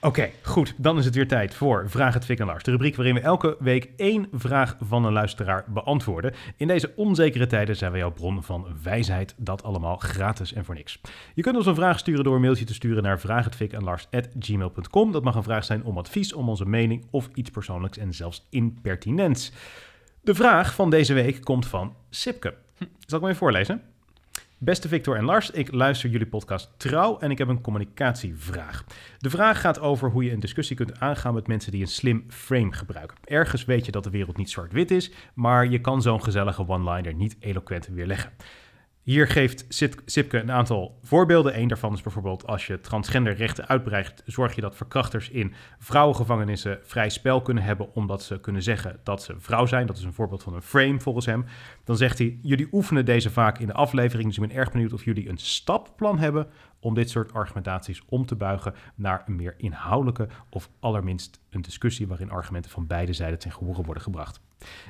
[0.00, 0.74] Oké, goed.
[0.76, 2.62] Dan is het weer tijd voor Vraag het Fik en Lars.
[2.62, 6.34] De rubriek waarin we elke week één vraag van een luisteraar beantwoorden.
[6.56, 9.34] In deze onzekere tijden zijn wij jouw bron van wijsheid.
[9.36, 11.00] Dat allemaal gratis en voor niks.
[11.34, 15.12] Je kunt ons een vraag sturen door een mailtje te sturen naar vraaghetfikenlars.gmail.com.
[15.12, 18.46] Dat mag een vraag zijn om advies, om onze mening of iets persoonlijks en zelfs
[18.50, 19.52] impertinents.
[20.20, 22.54] De vraag van deze week komt van Sipke.
[22.78, 23.82] Zal ik hem even voorlezen?
[24.58, 28.84] Beste Victor en Lars, ik luister jullie podcast trouw en ik heb een communicatievraag.
[29.18, 32.24] De vraag gaat over hoe je een discussie kunt aangaan met mensen die een slim
[32.28, 33.16] frame gebruiken.
[33.24, 37.14] Ergens weet je dat de wereld niet zwart-wit is, maar je kan zo'n gezellige one-liner
[37.14, 38.32] niet eloquent weerleggen.
[39.04, 39.64] Hier geeft
[40.04, 41.58] Sipke een aantal voorbeelden.
[41.58, 47.08] Eén daarvan is bijvoorbeeld als je transgenderrechten uitbreidt, zorg je dat verkrachters in vrouwengevangenissen vrij
[47.08, 49.86] spel kunnen hebben omdat ze kunnen zeggen dat ze vrouw zijn.
[49.86, 51.44] Dat is een voorbeeld van een frame volgens hem.
[51.84, 54.92] Dan zegt hij, jullie oefenen deze vaak in de aflevering, dus ik ben erg benieuwd
[54.92, 56.46] of jullie een stapplan hebben
[56.80, 62.08] om dit soort argumentaties om te buigen naar een meer inhoudelijke of allerminst een discussie
[62.08, 64.40] waarin argumenten van beide zijden ten gehore worden gebracht.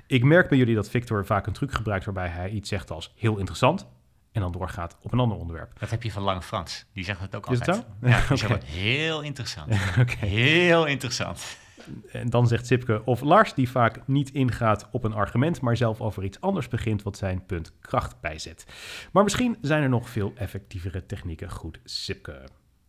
[0.06, 3.12] Ik merk bij jullie dat Victor vaak een truc gebruikt waarbij hij iets zegt als
[3.16, 3.86] heel interessant
[4.34, 5.78] en dan doorgaat op een ander onderwerp.
[5.78, 6.84] Dat heb je van Lange Frans.
[6.92, 7.86] Die zegt het ook Is het altijd.
[8.00, 8.08] zo?
[8.08, 9.74] Ja, die het heel interessant.
[10.18, 11.56] Heel interessant.
[12.12, 16.00] En dan zegt Sipke of Lars, die vaak niet ingaat op een argument, maar zelf
[16.00, 18.66] over iets anders begint wat zijn punt kracht bijzet.
[19.12, 21.50] Maar misschien zijn er nog veel effectievere technieken.
[21.50, 22.44] Goed, Sipke.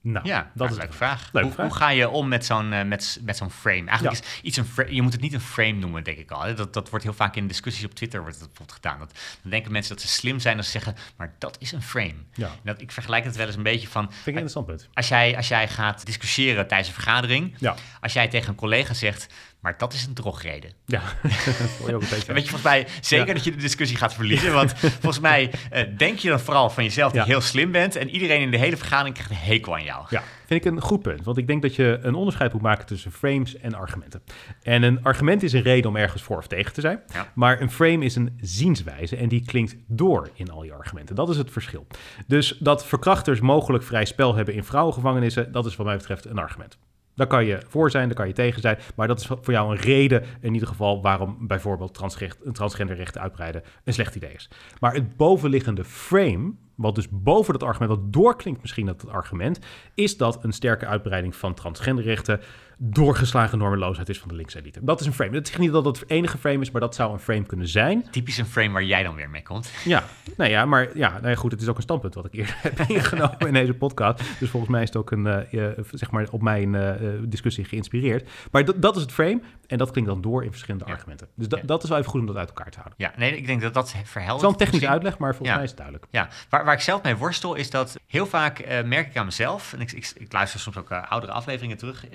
[0.08, 1.30] Nou, Ja, dat dat is een leuke vraag.
[1.32, 1.68] Hoe, vraag.
[1.68, 3.88] hoe ga je om met zo'n eh, met, met zo'n frame?
[3.90, 6.56] Eigenlijk is iets een je moet het niet een frame noemen, denk ik al.
[6.56, 9.00] Dat, dat wordt heel vaak in discussies op Twitter wordt dat bijvoorbeeld gedaan.
[9.00, 11.82] Dat, dan denken mensen dat ze slim zijn als ze zeggen, maar dat is een
[11.82, 12.16] frame.
[12.34, 14.88] Ja, Dat, ik vergelijk het wel eens een beetje van, vind ik een interessant punt.
[14.94, 18.94] als jij, als jij gaat discussiëren tijdens een vergadering, Ja, als jij tegen een collega
[18.94, 19.34] zegt,
[19.66, 20.72] maar dat is een drogreden.
[20.86, 21.02] ja.
[21.22, 21.32] dat
[21.80, 22.26] hoor je ook een beetje.
[22.26, 23.34] Dan weet je volgens mij zeker Ja.
[23.34, 24.54] dat je de discussie gaat verliezen.
[24.54, 27.26] Want volgens mij eh, denk je dan vooral van jezelf dat Ja.
[27.28, 27.96] je heel slim bent.
[27.96, 30.06] En iedereen in de hele vergadering krijgt een hekel aan jou.
[30.10, 31.24] Ja, vind ik een goed punt.
[31.24, 34.22] Want ik denk dat je een onderscheid moet maken tussen frames en argumenten.
[34.62, 37.00] En een argument is een reden om ergens voor of tegen te zijn.
[37.14, 37.32] Ja.
[37.36, 41.16] Maar een frame is een zienswijze en die klinkt door in al je argumenten.
[41.16, 41.88] Dat is het verschil.
[42.28, 46.38] Dus dat verkrachters mogelijk vrij spel hebben in vrouwengevangenissen, dat is wat mij betreft een
[46.40, 46.78] argument.
[47.16, 48.78] Daar kan je voor zijn, daar kan je tegen zijn.
[48.96, 53.64] Maar dat is voor jou een reden in ieder geval waarom bijvoorbeeld transrecht, transgenderrechten uitbreiden
[53.84, 54.50] een slecht idee is.
[54.80, 59.60] Maar het bovenliggende frame, wat dus boven dat argument, wat doorklinkt misschien dat argument,
[59.94, 62.40] is dat een sterke uitbreiding van transgenderrechten
[62.78, 64.80] doorgeslagen normeloosheid is van de linkse elite.
[64.84, 65.32] Dat is een frame.
[65.32, 67.68] Dat is niet dat het het enige frame is, maar dat zou een frame kunnen
[67.68, 68.10] zijn.
[68.12, 69.70] Typisch een frame waar jij dan weer mee komt.
[69.86, 70.04] Ja,
[70.38, 72.56] nou ja, maar ja, nou ja, goed, het is ook een standpunt wat ik eerder
[72.62, 74.24] heb ingenomen in deze podcast.
[74.40, 77.64] Dus volgens mij is het ook een, eh, eh, zeg maar, op mijn eh, discussie
[77.66, 78.30] geïnspireerd.
[78.52, 80.94] Maar dat- dat is het frame en dat klinkt dan door in verschillende Ja.
[80.94, 81.28] argumenten.
[81.36, 81.64] Dus da- Ja.
[81.66, 82.98] dat is wel even goed om dat uit elkaar te houden.
[82.98, 84.36] Ja, nee, ik denk dat dat Het verhelpt.
[84.36, 86.08] is wel een technische uitleg, maar volgens mij is het duidelijk.
[86.12, 89.74] Ja, waar, waar ik zelf mee worstel is dat heel vaak merk ik aan mezelf,
[89.74, 92.06] en ik, ik, ik luister soms ook oudere afleveringen terug,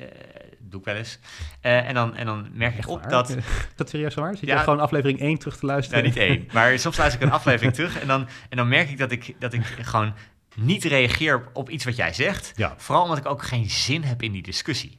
[0.58, 1.18] doe ik wel eens,
[1.60, 3.10] Eh, en, dan, en dan merk ik Echt op waar?
[3.10, 3.36] dat,
[3.76, 4.36] dat serieus waar?
[4.36, 4.54] Zit Ja.
[4.56, 6.02] je gewoon aflevering 1 terug te luisteren?
[6.04, 8.90] nou niet één, maar soms luister ik een aflevering terug en dan, en dan merk
[8.90, 10.14] ik dat ik, dat ik gewoon
[10.56, 12.74] niet reageer op, op iets wat jij zegt, Ja.
[12.76, 14.98] vooral omdat ik ook geen zin heb in die discussie.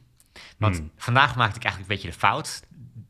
[0.58, 0.90] Want Hmm.
[0.96, 2.62] vandaag maakte ik eigenlijk een beetje de fout,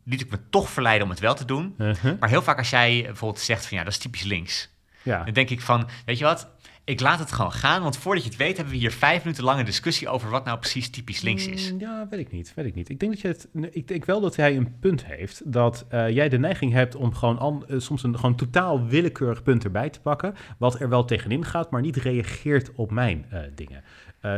[0.04, 2.20] liet ik me toch verleiden om het wel te doen, Uh-huh.
[2.20, 4.70] maar heel vaak als jij bijvoorbeeld zegt van ja, dat is typisch links,
[5.02, 6.48] Ja, Dan denk ik van, weet je wat?
[6.84, 9.44] Ik laat het gewoon gaan, want voordat je het weet hebben we hier vijf minuten
[9.44, 11.72] lange discussie over wat nou precies typisch links is.
[11.72, 12.52] Mm, Ja, weet ik niet.
[12.54, 12.88] Weet ik niet.
[12.88, 13.48] Ik denk dat je het.
[13.74, 15.52] Ik denk wel dat hij een punt heeft.
[15.52, 19.42] Dat eh, jij de neiging hebt om gewoon an- eh, soms een gewoon totaal willekeurig
[19.42, 20.34] punt erbij te pakken.
[20.58, 23.84] Wat er wel tegenin gaat, maar niet reageert op mijn eh, dingen.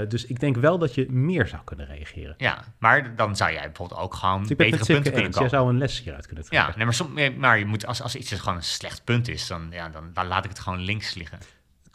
[0.08, 2.34] Dus ik denk wel dat je meer zou kunnen reageren.
[2.36, 5.22] Ja, maar dan zou jij bijvoorbeeld ook gewoon Dus betere punten kunnen eens.
[5.22, 5.50] Jij komen.
[5.50, 6.72] zou een les hieruit kunnen trekken.
[6.78, 9.66] Ja, nee, maar, maar je moet, als, als iets gewoon een slecht punt is, dan,
[9.70, 11.38] ja, dan, dan laat ik het gewoon links liggen.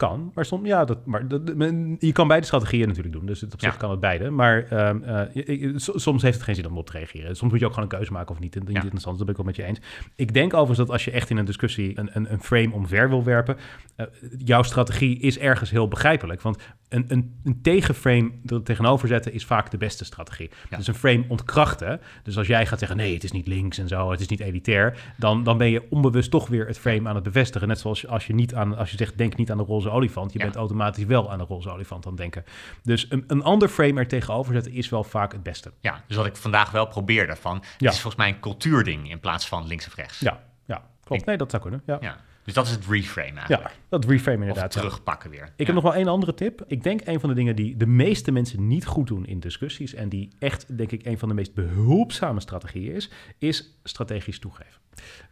[0.00, 3.26] Kan, maar soms, ja, dat, maar dat, men- je kan beide strategieën natuurlijk doen.
[3.26, 3.78] Dus het op zich Ja.
[3.78, 4.30] kan het beide.
[4.30, 7.36] Maar ehm, eh, soms heeft het geen zin om op te reageren.
[7.36, 8.54] Soms moet je ook gewoon een keuze maken of niet.
[8.56, 8.80] En niet Ja.
[8.82, 9.80] interessant, dat ben ik wel met je eens.
[10.16, 13.08] Ik denk overigens dat als je echt in een discussie een, een, een frame omver
[13.08, 13.56] wil werpen,
[13.96, 14.06] eh,
[14.38, 16.40] jouw strategie is ergens heel begrijpelijk.
[16.42, 16.58] Want
[16.90, 20.50] een, een, een tegenframe er tegenover zetten is vaak de beste strategie.
[20.70, 20.76] Ja.
[20.76, 22.00] Dus een frame ontkrachten.
[22.22, 24.40] Dus als jij gaat zeggen, nee, het is niet links en zo, het is niet
[24.40, 27.68] elitair, dan, dan ben je onbewust toch weer het frame aan het bevestigen.
[27.68, 30.32] Net zoals als je, niet aan, als je zegt, denk niet aan de roze olifant,
[30.32, 30.44] je Ja.
[30.44, 32.44] bent automatisch wel aan de roze olifant aan het denken.
[32.82, 35.72] Dus een, een ander frame er tegenover zetten is wel vaak het beste.
[35.80, 37.88] Ja, dus wat ik vandaag wel probeerde van, het Ja.
[37.90, 40.18] is volgens mij een cultuurding in plaats van links of rechts.
[40.20, 41.24] Ja, ja klopt.
[41.24, 41.82] Nee, dat zou kunnen.
[41.86, 42.16] Ja.
[42.44, 43.76] Dus dat is het reframe eigenlijk.
[43.88, 44.74] dat reframe of inderdaad.
[44.74, 44.80] ja.
[44.80, 45.42] terugpakken weer.
[45.42, 45.64] Ik Ja.
[45.64, 46.64] heb nog wel één andere tip.
[46.66, 49.94] Ik denk een van de dingen die de meeste mensen niet goed doen in discussies
[49.94, 54.80] en die echt, denk ik, een van de meest behulpzame strategieën is, is strategisch toegeven.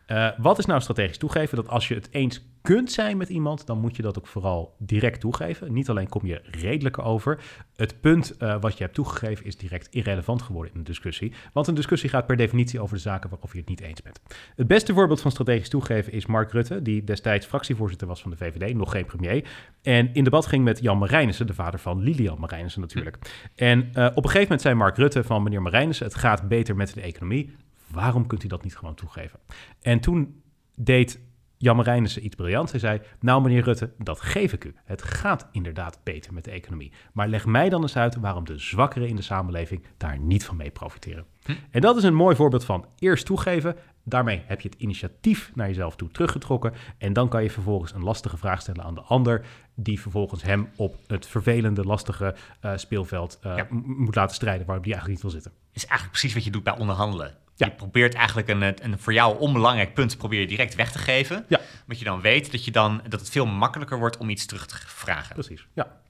[0.09, 1.57] Eh, wat is nou strategisch toegeven?
[1.57, 4.75] Dat als je het eens kunt zijn met iemand, dan moet je dat ook vooral
[4.79, 5.73] direct toegeven.
[5.73, 7.41] Niet alleen kom je redelijker over.
[7.77, 11.33] Het punt eh, wat je hebt toegegeven is direct irrelevant geworden in een discussie.
[11.53, 14.21] Want een discussie gaat per definitie over de zaken waarover je het niet eens bent.
[14.57, 18.37] Het beste voorbeeld van strategisch toegeven is Mark Rutte, die destijds fractievoorzitter was van de
[18.37, 19.49] VVD, nog geen premier.
[19.83, 23.19] En in debat ging met Jan Marijnissen, de vader van Lilian Marijnissen natuurlijk.
[23.55, 26.77] En eh, op een gegeven moment zei Mark Rutte van meneer Marijnissen, het gaat beter
[26.77, 27.57] met de economie.
[27.91, 29.39] Waarom kunt u dat niet gewoon toegeven?
[29.81, 30.43] En toen
[30.75, 31.21] deed
[31.61, 32.71] Jan Marijnissen iets briljants.
[32.71, 34.75] Hij zei, nou meneer Rutte, dat geef ik u.
[34.85, 36.93] Het gaat inderdaad beter met de economie.
[37.13, 40.57] Maar leg mij dan eens uit waarom de zwakkeren in de samenleving daar niet van
[40.57, 41.25] mee profiteren.
[41.71, 43.77] En dat is een mooi voorbeeld van eerst toegeven.
[44.05, 46.73] Daarmee heb je het initiatief naar jezelf toe teruggetrokken.
[46.99, 49.47] En dan kan je vervolgens een lastige vraag stellen aan de ander.
[49.75, 53.67] Die vervolgens hem op het vervelende, lastige eh, speelveld eh, Ja.
[53.71, 55.61] moet laten strijden waarop hij eigenlijk niet wil zitten.
[55.73, 57.37] is eigenlijk precies wat je doet bij onderhandelen.
[57.59, 57.67] Ja.
[57.67, 61.45] Je probeert eigenlijk een, een voor jou onbelangrijk punt probeer je direct weg te geven.
[61.49, 61.61] Ja.
[61.87, 64.67] Want je dan weet dat, je dan, dat het veel makkelijker wordt om iets terug
[64.67, 65.35] te vragen.
[65.35, 66.01] Precies, ja.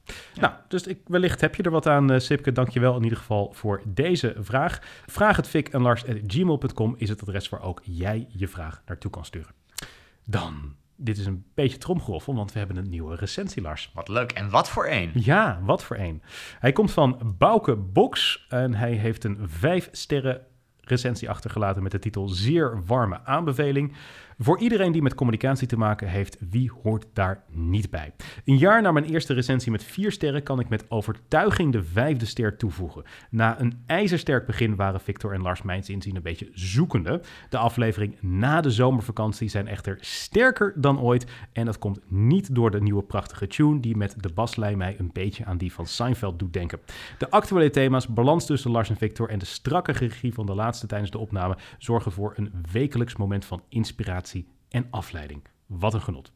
[0.41, 2.53] Nou, dus ik, wellicht heb je er wat aan, eh, Sipke.
[2.53, 4.81] Dank je wel in ieder geval voor deze vraag.
[5.07, 9.11] Vraag het Fik en Lars gmail.com is het adres waar ook jij je vraag naartoe
[9.11, 9.55] kan sturen.
[10.25, 13.91] Dan, dit is een beetje tromgeroffel, want we hebben een nieuwe recensie, Lars.
[13.95, 14.33] Wat leuk.
[14.33, 15.11] En wat voor één?
[15.15, 16.23] Ja, wat voor een.
[16.59, 20.47] Hij komt van Bouke Box en hij heeft een vijf sterren
[20.89, 23.93] recensie achtergelaten met de titel Zeer warme aanbeveling.
[24.41, 28.13] Voor iedereen die met communicatie te maken heeft, wie hoort daar niet bij?
[28.45, 32.27] Een jaar na mijn eerste recensie met vier sterren kan ik met overtuiging de vijfde
[32.27, 33.05] ster toevoegen.
[33.31, 37.21] Na een ijzersterk begin waren Victor en Lars mijns inzien een beetje zoekende.
[37.49, 41.27] De aflevering na de zomervakantie zijn echter sterker dan ooit.
[41.53, 45.11] En dat komt niet door de nieuwe prachtige tune die met de baslijn mij een
[45.13, 46.81] beetje aan die van Seinfeld doet denken.
[47.19, 50.87] De actuele thema's, balans tussen Lars en Victor en de strakke regie van de laatste
[50.87, 54.27] tijdens de opname zorgen voor een wekelijks moment van inspiratie
[54.69, 55.43] en afleiding.
[55.67, 56.33] Wat een genot.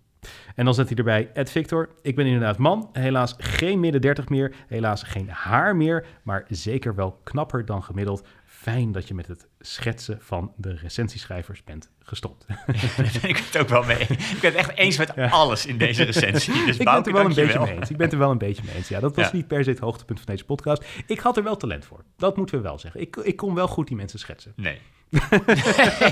[0.54, 4.28] En dan zet hij erbij, Ed Victor, ik ben inderdaad man, helaas geen midden 30
[4.28, 8.26] meer, helaas geen haar meer, maar zeker wel knapper dan gemiddeld.
[8.44, 12.46] Fijn dat je met het schetsen van de recensieschrijvers bent gestopt.
[12.46, 13.98] Daar ben ik het ook wel mee.
[14.00, 15.28] Ik ben het echt eens met Ja.
[15.28, 16.52] alles in deze recensie.
[16.66, 17.90] Dus ik ben het Bouke, er wel een beetje mee eens.
[17.90, 18.88] Ik ben er wel een beetje mee eens.
[18.88, 19.30] Ja, dat was Ja.
[19.36, 20.84] niet per se het hoogtepunt van deze podcast.
[21.06, 22.04] Ik had er wel talent voor.
[22.16, 23.00] Dat moeten we wel zeggen.
[23.00, 24.52] Ik, ik kon wel goed die mensen schetsen.
[24.56, 24.78] Nee.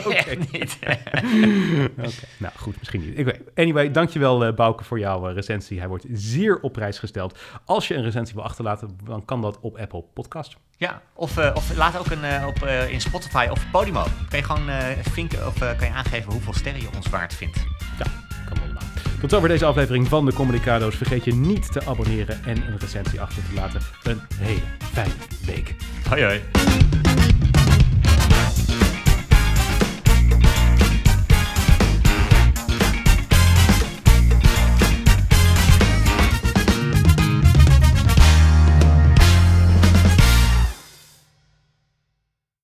[0.06, 0.34] Oké.
[0.52, 0.78] Niet.
[1.98, 3.18] Oké, nou goed, misschien niet.
[3.18, 5.78] Ik weet- Anyway, dankjewel uh, Bouke voor jouw eh, recensie.
[5.78, 7.38] Hij wordt zeer op prijs gesteld.
[7.64, 10.56] Als je een recensie wil achterlaten, dan kan dat op Apple Podcast.
[10.76, 14.02] Ja, of, eh, of laat ook een, op, in Spotify of Podimo.
[14.28, 17.34] Kan je gewoon eh, vinken of eh, kan je aangeven hoeveel sterren je ons waard
[17.34, 17.56] vindt.
[17.98, 18.06] Ja,
[18.48, 18.82] kan allemaal.
[19.20, 20.96] Tot zover deze aflevering van de Communicado's.
[20.96, 23.80] Vergeet je niet te abonneren en een recensie achter te laten.
[24.02, 24.60] Een hele
[24.92, 25.12] fijne
[25.44, 25.74] week.
[26.08, 26.40] Hoi hoi.